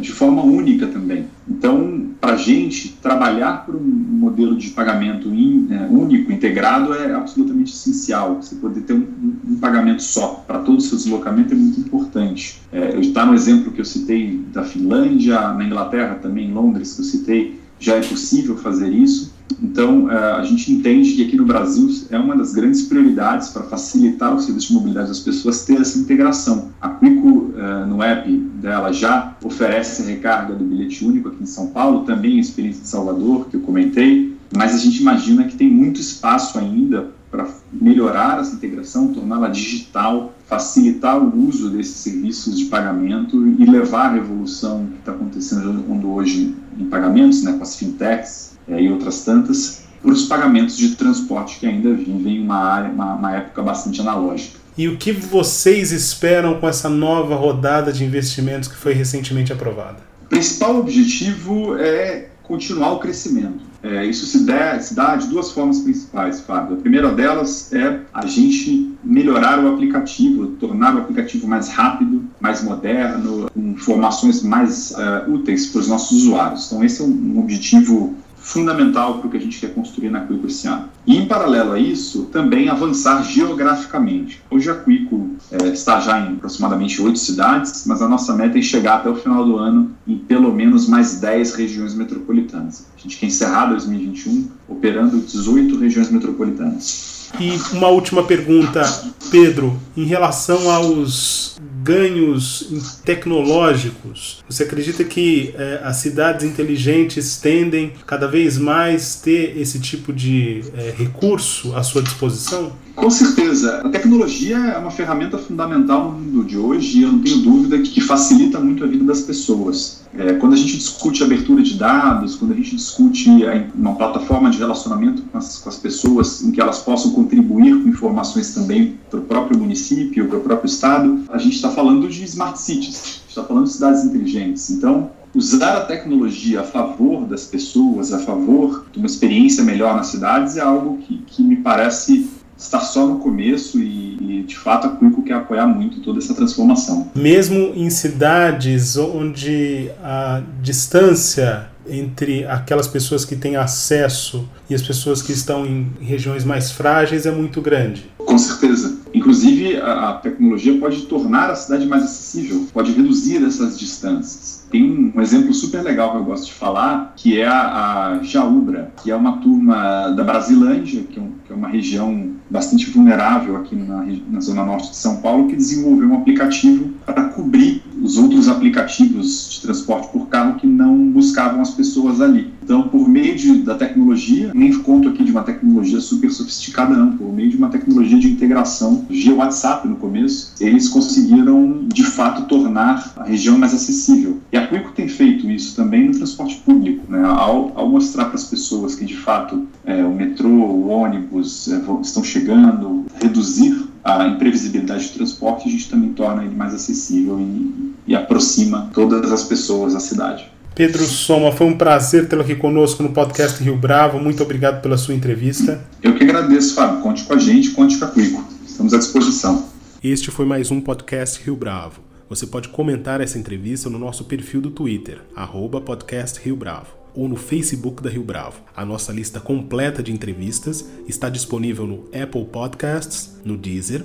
de 0.00 0.12
forma 0.12 0.42
única 0.42 0.86
também. 0.86 1.26
Então, 1.48 2.08
para 2.20 2.32
a 2.32 2.36
gente, 2.36 2.96
trabalhar 3.00 3.64
por 3.64 3.76
um 3.76 3.80
modelo 3.80 4.56
de 4.56 4.70
pagamento 4.70 5.28
in, 5.28 5.68
é, 5.70 5.86
único, 5.88 6.32
integrado, 6.32 6.92
é 6.94 7.14
absolutamente 7.14 7.72
essencial. 7.72 8.36
Você 8.42 8.56
poder 8.56 8.80
ter 8.82 8.92
um, 8.92 9.06
um 9.48 9.56
pagamento 9.56 10.02
só 10.02 10.44
para 10.46 10.58
todo 10.58 10.78
o 10.78 10.80
seu 10.80 10.96
deslocamento 10.96 11.54
é 11.54 11.56
muito 11.56 11.80
importante. 11.80 12.60
É, 12.72 12.98
está 12.98 13.24
no 13.24 13.34
exemplo 13.34 13.72
que 13.72 13.80
eu 13.80 13.84
citei 13.84 14.44
da 14.52 14.64
Finlândia, 14.64 15.52
na 15.52 15.64
Inglaterra 15.64 16.16
também, 16.16 16.48
em 16.48 16.52
Londres, 16.52 16.94
que 16.94 17.00
eu 17.00 17.04
citei, 17.04 17.60
já 17.78 17.94
é 17.94 18.00
possível 18.00 18.56
fazer 18.56 18.92
isso. 18.92 19.32
Então, 19.62 20.10
é, 20.10 20.32
a 20.32 20.42
gente 20.42 20.70
entende 20.72 21.12
que 21.12 21.24
aqui 21.24 21.36
no 21.36 21.44
Brasil 21.44 21.88
é 22.10 22.18
uma 22.18 22.36
das 22.36 22.52
grandes 22.52 22.82
prioridades 22.82 23.48
para 23.48 23.62
facilitar 23.62 24.34
o 24.34 24.40
serviço 24.40 24.68
de 24.68 24.74
mobilidade 24.74 25.08
das 25.08 25.20
pessoas 25.20 25.64
ter 25.64 25.80
essa 25.80 25.98
integração. 25.98 26.70
A 26.80 26.90
Quico, 26.90 27.54
é, 27.56 27.86
no 27.86 28.02
app 28.02 28.30
dela, 28.30 28.92
já 28.92 29.34
oferece 29.48 30.02
recarga 30.02 30.54
do 30.54 30.64
bilhete 30.64 31.04
único 31.04 31.28
aqui 31.28 31.42
em 31.42 31.46
São 31.46 31.68
Paulo, 31.68 32.04
também 32.04 32.36
a 32.36 32.40
experiência 32.40 32.82
de 32.82 32.88
Salvador, 32.88 33.48
que 33.48 33.56
eu 33.56 33.60
comentei, 33.60 34.36
mas 34.54 34.74
a 34.74 34.78
gente 34.78 35.00
imagina 35.00 35.44
que 35.44 35.56
tem 35.56 35.68
muito 35.68 36.00
espaço 36.00 36.58
ainda 36.58 37.10
para 37.30 37.46
melhorar 37.72 38.40
essa 38.40 38.54
integração, 38.54 39.12
torná-la 39.12 39.48
digital, 39.48 40.32
facilitar 40.46 41.22
o 41.22 41.46
uso 41.46 41.68
desses 41.68 41.96
serviços 41.96 42.58
de 42.58 42.66
pagamento 42.66 43.46
e 43.58 43.66
levar 43.66 44.06
a 44.06 44.12
revolução 44.12 44.86
que 44.86 44.98
está 45.00 45.12
acontecendo 45.12 45.84
hoje 46.10 46.54
em 46.78 46.86
pagamentos, 46.86 47.42
né, 47.42 47.52
com 47.52 47.62
as 47.62 47.76
fintechs, 47.76 48.56
é, 48.66 48.82
e 48.82 48.90
outras 48.90 49.24
tantas, 49.24 49.82
para 50.00 50.10
os 50.10 50.24
pagamentos 50.26 50.76
de 50.76 50.94
transporte 50.94 51.58
que 51.58 51.66
ainda 51.66 51.92
vivem 51.92 52.42
uma, 52.42 52.56
área, 52.56 52.90
uma, 52.90 53.14
uma 53.14 53.32
época 53.32 53.62
bastante 53.62 54.00
analógica. 54.00 54.57
E 54.78 54.86
o 54.86 54.96
que 54.96 55.10
vocês 55.10 55.90
esperam 55.90 56.60
com 56.60 56.68
essa 56.68 56.88
nova 56.88 57.34
rodada 57.34 57.92
de 57.92 58.04
investimentos 58.04 58.68
que 58.68 58.76
foi 58.76 58.92
recentemente 58.92 59.52
aprovada? 59.52 59.98
O 60.22 60.28
principal 60.28 60.78
objetivo 60.78 61.76
é 61.76 62.28
continuar 62.44 62.92
o 62.92 63.00
crescimento. 63.00 63.58
É, 63.82 64.06
isso 64.06 64.24
se, 64.24 64.44
der, 64.44 64.80
se 64.80 64.94
dá 64.94 65.16
de 65.16 65.26
duas 65.26 65.50
formas 65.50 65.80
principais, 65.80 66.40
Fábio. 66.40 66.76
A 66.76 66.80
primeira 66.80 67.10
delas 67.10 67.72
é 67.72 68.00
a 68.14 68.24
gente 68.26 68.96
melhorar 69.02 69.62
o 69.64 69.68
aplicativo, 69.74 70.46
tornar 70.60 70.94
o 70.94 70.98
aplicativo 70.98 71.48
mais 71.48 71.68
rápido, 71.70 72.24
mais 72.40 72.62
moderno, 72.62 73.50
com 73.52 73.60
informações 73.60 74.44
mais 74.44 74.92
uh, 74.92 75.28
úteis 75.28 75.66
para 75.66 75.80
os 75.80 75.88
nossos 75.88 76.22
usuários. 76.22 76.66
Então, 76.66 76.84
esse 76.84 77.02
é 77.02 77.04
um, 77.04 77.40
objetivo 77.40 78.14
fundamental 78.48 79.18
para 79.18 79.26
o 79.26 79.30
que 79.30 79.36
a 79.36 79.40
gente 79.40 79.60
quer 79.60 79.74
construir 79.74 80.08
na 80.08 80.22
Quico 80.22 80.46
esse 80.46 80.66
ano. 80.66 80.88
E, 81.06 81.16
em 81.16 81.26
paralelo 81.26 81.72
a 81.72 81.78
isso, 81.78 82.24
também 82.32 82.68
avançar 82.68 83.22
geograficamente. 83.22 84.40
Hoje 84.50 84.70
a 84.70 84.74
Quico 84.74 85.36
é, 85.52 85.68
está 85.68 86.00
já 86.00 86.18
em 86.18 86.34
aproximadamente 86.34 87.00
oito 87.02 87.18
cidades, 87.18 87.84
mas 87.86 88.00
a 88.00 88.08
nossa 88.08 88.34
meta 88.34 88.58
é 88.58 88.62
chegar 88.62 88.96
até 88.96 89.10
o 89.10 89.14
final 89.14 89.44
do 89.44 89.58
ano 89.58 89.90
em 90.06 90.16
pelo 90.16 90.50
menos 90.52 90.88
mais 90.88 91.20
10 91.20 91.54
regiões 91.54 91.94
metropolitanas. 91.94 92.86
A 92.96 93.00
gente 93.02 93.18
quer 93.18 93.26
encerrar 93.26 93.66
2021 93.66 94.48
operando 94.66 95.18
18 95.18 95.78
regiões 95.78 96.10
metropolitanas. 96.10 97.28
E 97.38 97.52
uma 97.76 97.88
última 97.88 98.22
pergunta, 98.22 98.82
Pedro, 99.30 99.78
em 99.94 100.04
relação 100.04 100.70
aos 100.70 101.60
ganhos 101.88 103.00
tecnológicos, 103.02 104.44
você 104.46 104.64
acredita 104.64 105.02
que 105.04 105.54
é, 105.56 105.80
as 105.82 105.96
cidades 105.96 106.44
inteligentes 106.44 107.38
tendem 107.38 107.94
cada 108.06 108.28
vez 108.28 108.58
mais 108.58 109.16
ter 109.16 109.56
esse 109.56 109.80
tipo 109.80 110.12
de 110.12 110.62
é, 110.76 110.94
recurso 110.94 111.74
à 111.74 111.82
sua 111.82 112.02
disposição? 112.02 112.76
Com 112.98 113.10
certeza. 113.10 113.80
A 113.84 113.88
tecnologia 113.88 114.56
é 114.56 114.76
uma 114.76 114.90
ferramenta 114.90 115.38
fundamental 115.38 116.10
no 116.10 116.18
mundo 116.18 116.44
de 116.44 116.58
hoje 116.58 116.98
e 116.98 117.02
eu 117.04 117.12
não 117.12 117.20
tenho 117.20 117.38
dúvida 117.38 117.78
que, 117.78 118.00
facilita 118.00 118.58
muito 118.58 118.82
a 118.82 118.86
vida 118.86 119.04
das 119.04 119.20
pessoas. 119.20 120.00
É, 120.16 120.32
quando 120.34 120.54
a 120.54 120.56
gente 120.56 120.76
discute 120.76 121.22
abertura 121.22 121.62
de 121.62 121.74
dados, 121.74 122.34
quando 122.34 122.52
a 122.52 122.56
gente 122.56 122.74
discute 122.74 123.30
uma 123.74 123.94
plataforma 123.94 124.50
de 124.50 124.58
relacionamento 124.58 125.22
com 125.22 125.38
as, 125.38 125.58
com 125.58 125.68
as 125.68 125.76
pessoas 125.76 126.42
em 126.42 126.50
que 126.50 126.60
elas 126.60 126.80
possam 126.80 127.12
contribuir 127.12 127.82
com 127.82 127.88
informações 127.88 128.52
também 128.52 128.98
para 129.08 129.20
o 129.20 129.22
próprio 129.22 129.58
município, 129.58 130.26
para 130.26 130.38
o 130.38 130.40
próprio 130.40 130.66
estado, 130.66 131.22
a 131.28 131.38
gente 131.38 131.54
está 131.54 131.70
falando 131.70 132.08
de 132.08 132.24
smart 132.24 132.60
cities, 132.60 133.22
está 133.28 133.44
falando 133.44 133.66
de 133.66 133.72
cidades 133.72 134.04
inteligentes. 134.04 134.70
Então, 134.70 135.10
usar 135.34 135.76
a 135.76 135.84
tecnologia 135.84 136.62
a 136.62 136.64
favor 136.64 137.26
das 137.26 137.44
pessoas, 137.44 138.12
a 138.12 138.18
favor 138.18 138.86
de 138.90 138.98
uma 138.98 139.06
experiência 139.06 139.62
melhor 139.62 139.94
nas 139.94 140.08
cidades 140.08 140.56
é 140.56 140.60
algo 140.60 140.98
que, 140.98 141.18
que 141.26 141.42
me 141.42 141.56
parece 141.56 142.28
está 142.58 142.80
só 142.80 143.06
no 143.06 143.20
começo 143.20 143.78
e, 143.78 144.18
e, 144.20 144.42
de 144.42 144.58
fato 144.58 144.88
a 144.88 144.96
Quico 144.96 145.22
quer 145.22 145.34
apoiar 145.34 145.66
muito 145.66 146.00
toda 146.00 146.18
essa 146.18 146.34
transformação. 146.34 147.10
Mesmo 147.14 147.72
em 147.74 147.88
cidades 147.88 148.96
onde 148.96 149.90
a 150.02 150.42
distância 150.60 151.68
entre 151.88 152.44
aquelas 152.44 152.86
pessoas 152.86 153.24
que 153.24 153.34
têm 153.34 153.56
acesso 153.56 154.46
e 154.68 154.74
as 154.74 154.82
pessoas 154.82 155.22
que 155.22 155.32
estão 155.32 155.64
em 155.64 155.90
regiões 156.00 156.44
mais 156.44 156.70
frágeis 156.70 157.24
é 157.24 157.30
muito 157.30 157.62
grande. 157.62 158.10
Com 158.18 158.36
certeza. 158.36 158.98
Inclusive, 159.14 159.76
a, 159.78 160.10
a 160.10 160.14
tecnologia 160.14 160.78
pode 160.78 161.02
tornar 161.02 161.50
a 161.50 161.54
cidade 161.54 161.86
mais 161.86 162.04
acessível, 162.04 162.66
pode 162.74 162.92
reduzir 162.92 163.42
essas 163.42 163.78
distâncias. 163.78 164.66
Tem 164.70 165.12
um 165.14 165.20
exemplo 165.20 165.54
super 165.54 165.82
legal 165.82 166.10
que 166.10 166.18
eu 166.18 166.24
gosto 166.24 166.46
de 166.46 166.52
falar, 166.52 167.14
que 167.16 167.40
é 167.40 167.46
a, 167.46 168.18
a 168.18 168.22
Jaúbra, 168.22 168.92
que 169.02 169.10
é 169.10 169.16
uma 169.16 169.38
turma 169.38 170.10
da 170.10 170.22
Brasilândia, 170.22 171.04
que 171.04 171.18
é, 171.18 171.22
um, 171.22 171.32
que 171.46 171.52
é 171.52 171.56
uma 171.56 171.68
região 171.68 172.32
bastante 172.50 172.90
vulnerável 172.90 173.56
aqui 173.56 173.76
na, 173.76 174.04
na, 174.28 174.40
zona 174.40 174.64
norte 174.64 174.90
de 174.90 174.96
São 174.96 175.16
Paulo, 175.16 175.48
que 175.48 175.56
desenvolveu 175.56 176.08
um 176.08 176.18
aplicativo 176.18 176.90
para 177.04 177.24
cobrir 177.24 177.77
os 178.08 178.16
outros 178.16 178.48
aplicativos 178.48 179.50
de 179.50 179.60
transporte 179.60 180.08
por 180.10 180.28
carro 180.28 180.54
que 180.54 180.66
não 180.66 181.10
buscavam 181.10 181.60
as 181.60 181.70
pessoas 181.70 182.22
ali. 182.22 182.50
Então, 182.62 182.88
por 182.88 183.06
meio 183.06 183.36
de, 183.36 183.58
da 183.58 183.74
tecnologia, 183.74 184.50
nem 184.54 184.72
conto 184.78 185.10
aqui 185.10 185.22
de 185.22 185.30
uma 185.30 185.42
tecnologia 185.42 186.00
super 186.00 186.30
sofisticada, 186.30 186.96
não, 186.96 187.12
por 187.12 187.30
meio 187.30 187.50
de 187.50 187.58
uma 187.58 187.68
tecnologia 187.68 188.18
de 188.18 188.30
integração 188.30 189.04
via 189.10 189.34
WhatsApp 189.34 189.86
no 189.86 189.96
começo, 189.96 190.54
eles 190.58 190.88
conseguiram 190.88 191.86
de 191.86 192.04
fato 192.04 192.46
tornar 192.46 193.12
a 193.14 193.24
região 193.24 193.58
mais 193.58 193.74
acessível. 193.74 194.38
E 194.50 194.56
a 194.56 194.66
Quico 194.66 194.92
tem 194.92 195.06
feito 195.06 195.50
isso 195.50 195.76
também 195.76 196.06
no 196.06 196.14
transporte 196.14 196.56
público, 196.64 197.04
né? 197.10 197.22
ao, 197.22 197.72
ao 197.74 197.90
mostrar 197.90 198.26
para 198.26 198.36
as 198.36 198.44
pessoas 198.44 198.94
que 198.94 199.04
de 199.04 199.16
fato 199.16 199.66
é, 199.84 200.02
o 200.02 200.14
metrô, 200.14 200.48
o 200.48 200.88
ônibus 200.88 201.68
é, 201.68 201.82
estão 202.00 202.24
chegando, 202.24 203.04
reduzir 203.20 203.86
a 204.08 204.26
imprevisibilidade 204.26 205.04
de 205.04 205.12
transporte, 205.12 205.68
a 205.68 205.70
gente 205.70 205.88
também 205.90 206.12
torna 206.12 206.44
ele 206.44 206.54
mais 206.54 206.74
acessível 206.74 207.38
e, 207.38 207.92
e 208.08 208.16
aproxima 208.16 208.90
todas 208.94 209.30
as 209.30 209.44
pessoas 209.44 209.92
da 209.92 210.00
cidade. 210.00 210.50
Pedro 210.74 211.04
Soma, 211.04 211.52
foi 211.52 211.66
um 211.66 211.76
prazer 211.76 212.28
tê-lo 212.28 212.42
aqui 212.42 212.54
conosco 212.54 213.02
no 213.02 213.10
podcast 213.10 213.62
Rio 213.62 213.76
Bravo. 213.76 214.18
Muito 214.18 214.42
obrigado 214.42 214.80
pela 214.80 214.96
sua 214.96 215.12
entrevista. 215.12 215.84
Eu 216.02 216.14
que 216.14 216.24
agradeço, 216.24 216.74
Fábio. 216.74 217.02
Conte 217.02 217.24
com 217.24 217.34
a 217.34 217.38
gente, 217.38 217.72
conte 217.72 217.98
com 217.98 218.04
a 218.04 218.08
Quico. 218.08 218.42
Estamos 218.66 218.94
à 218.94 218.98
disposição. 218.98 219.66
Este 220.02 220.30
foi 220.30 220.46
mais 220.46 220.70
um 220.70 220.80
podcast 220.80 221.44
Rio 221.44 221.56
Bravo. 221.56 222.00
Você 222.30 222.46
pode 222.46 222.68
comentar 222.68 223.20
essa 223.20 223.38
entrevista 223.38 223.90
no 223.90 223.98
nosso 223.98 224.24
perfil 224.24 224.60
do 224.60 224.70
Twitter, 224.70 225.20
arroba 225.34 225.80
podcast 225.80 226.38
Rio 226.44 226.54
Bravo, 226.56 226.88
ou 227.14 227.28
no 227.28 227.36
Facebook 227.36 228.02
da 228.02 228.08
Rio 228.08 228.22
Bravo. 228.22 228.60
A 228.76 228.84
nossa 228.84 229.12
lista 229.12 229.40
completa 229.40 230.02
de 230.02 230.12
entrevistas 230.12 230.88
está 231.08 231.28
disponível 231.28 231.86
no 231.86 232.04
Apple 232.14 232.44
Podcasts, 232.44 233.40
no 233.44 233.56
Deezer, 233.56 234.04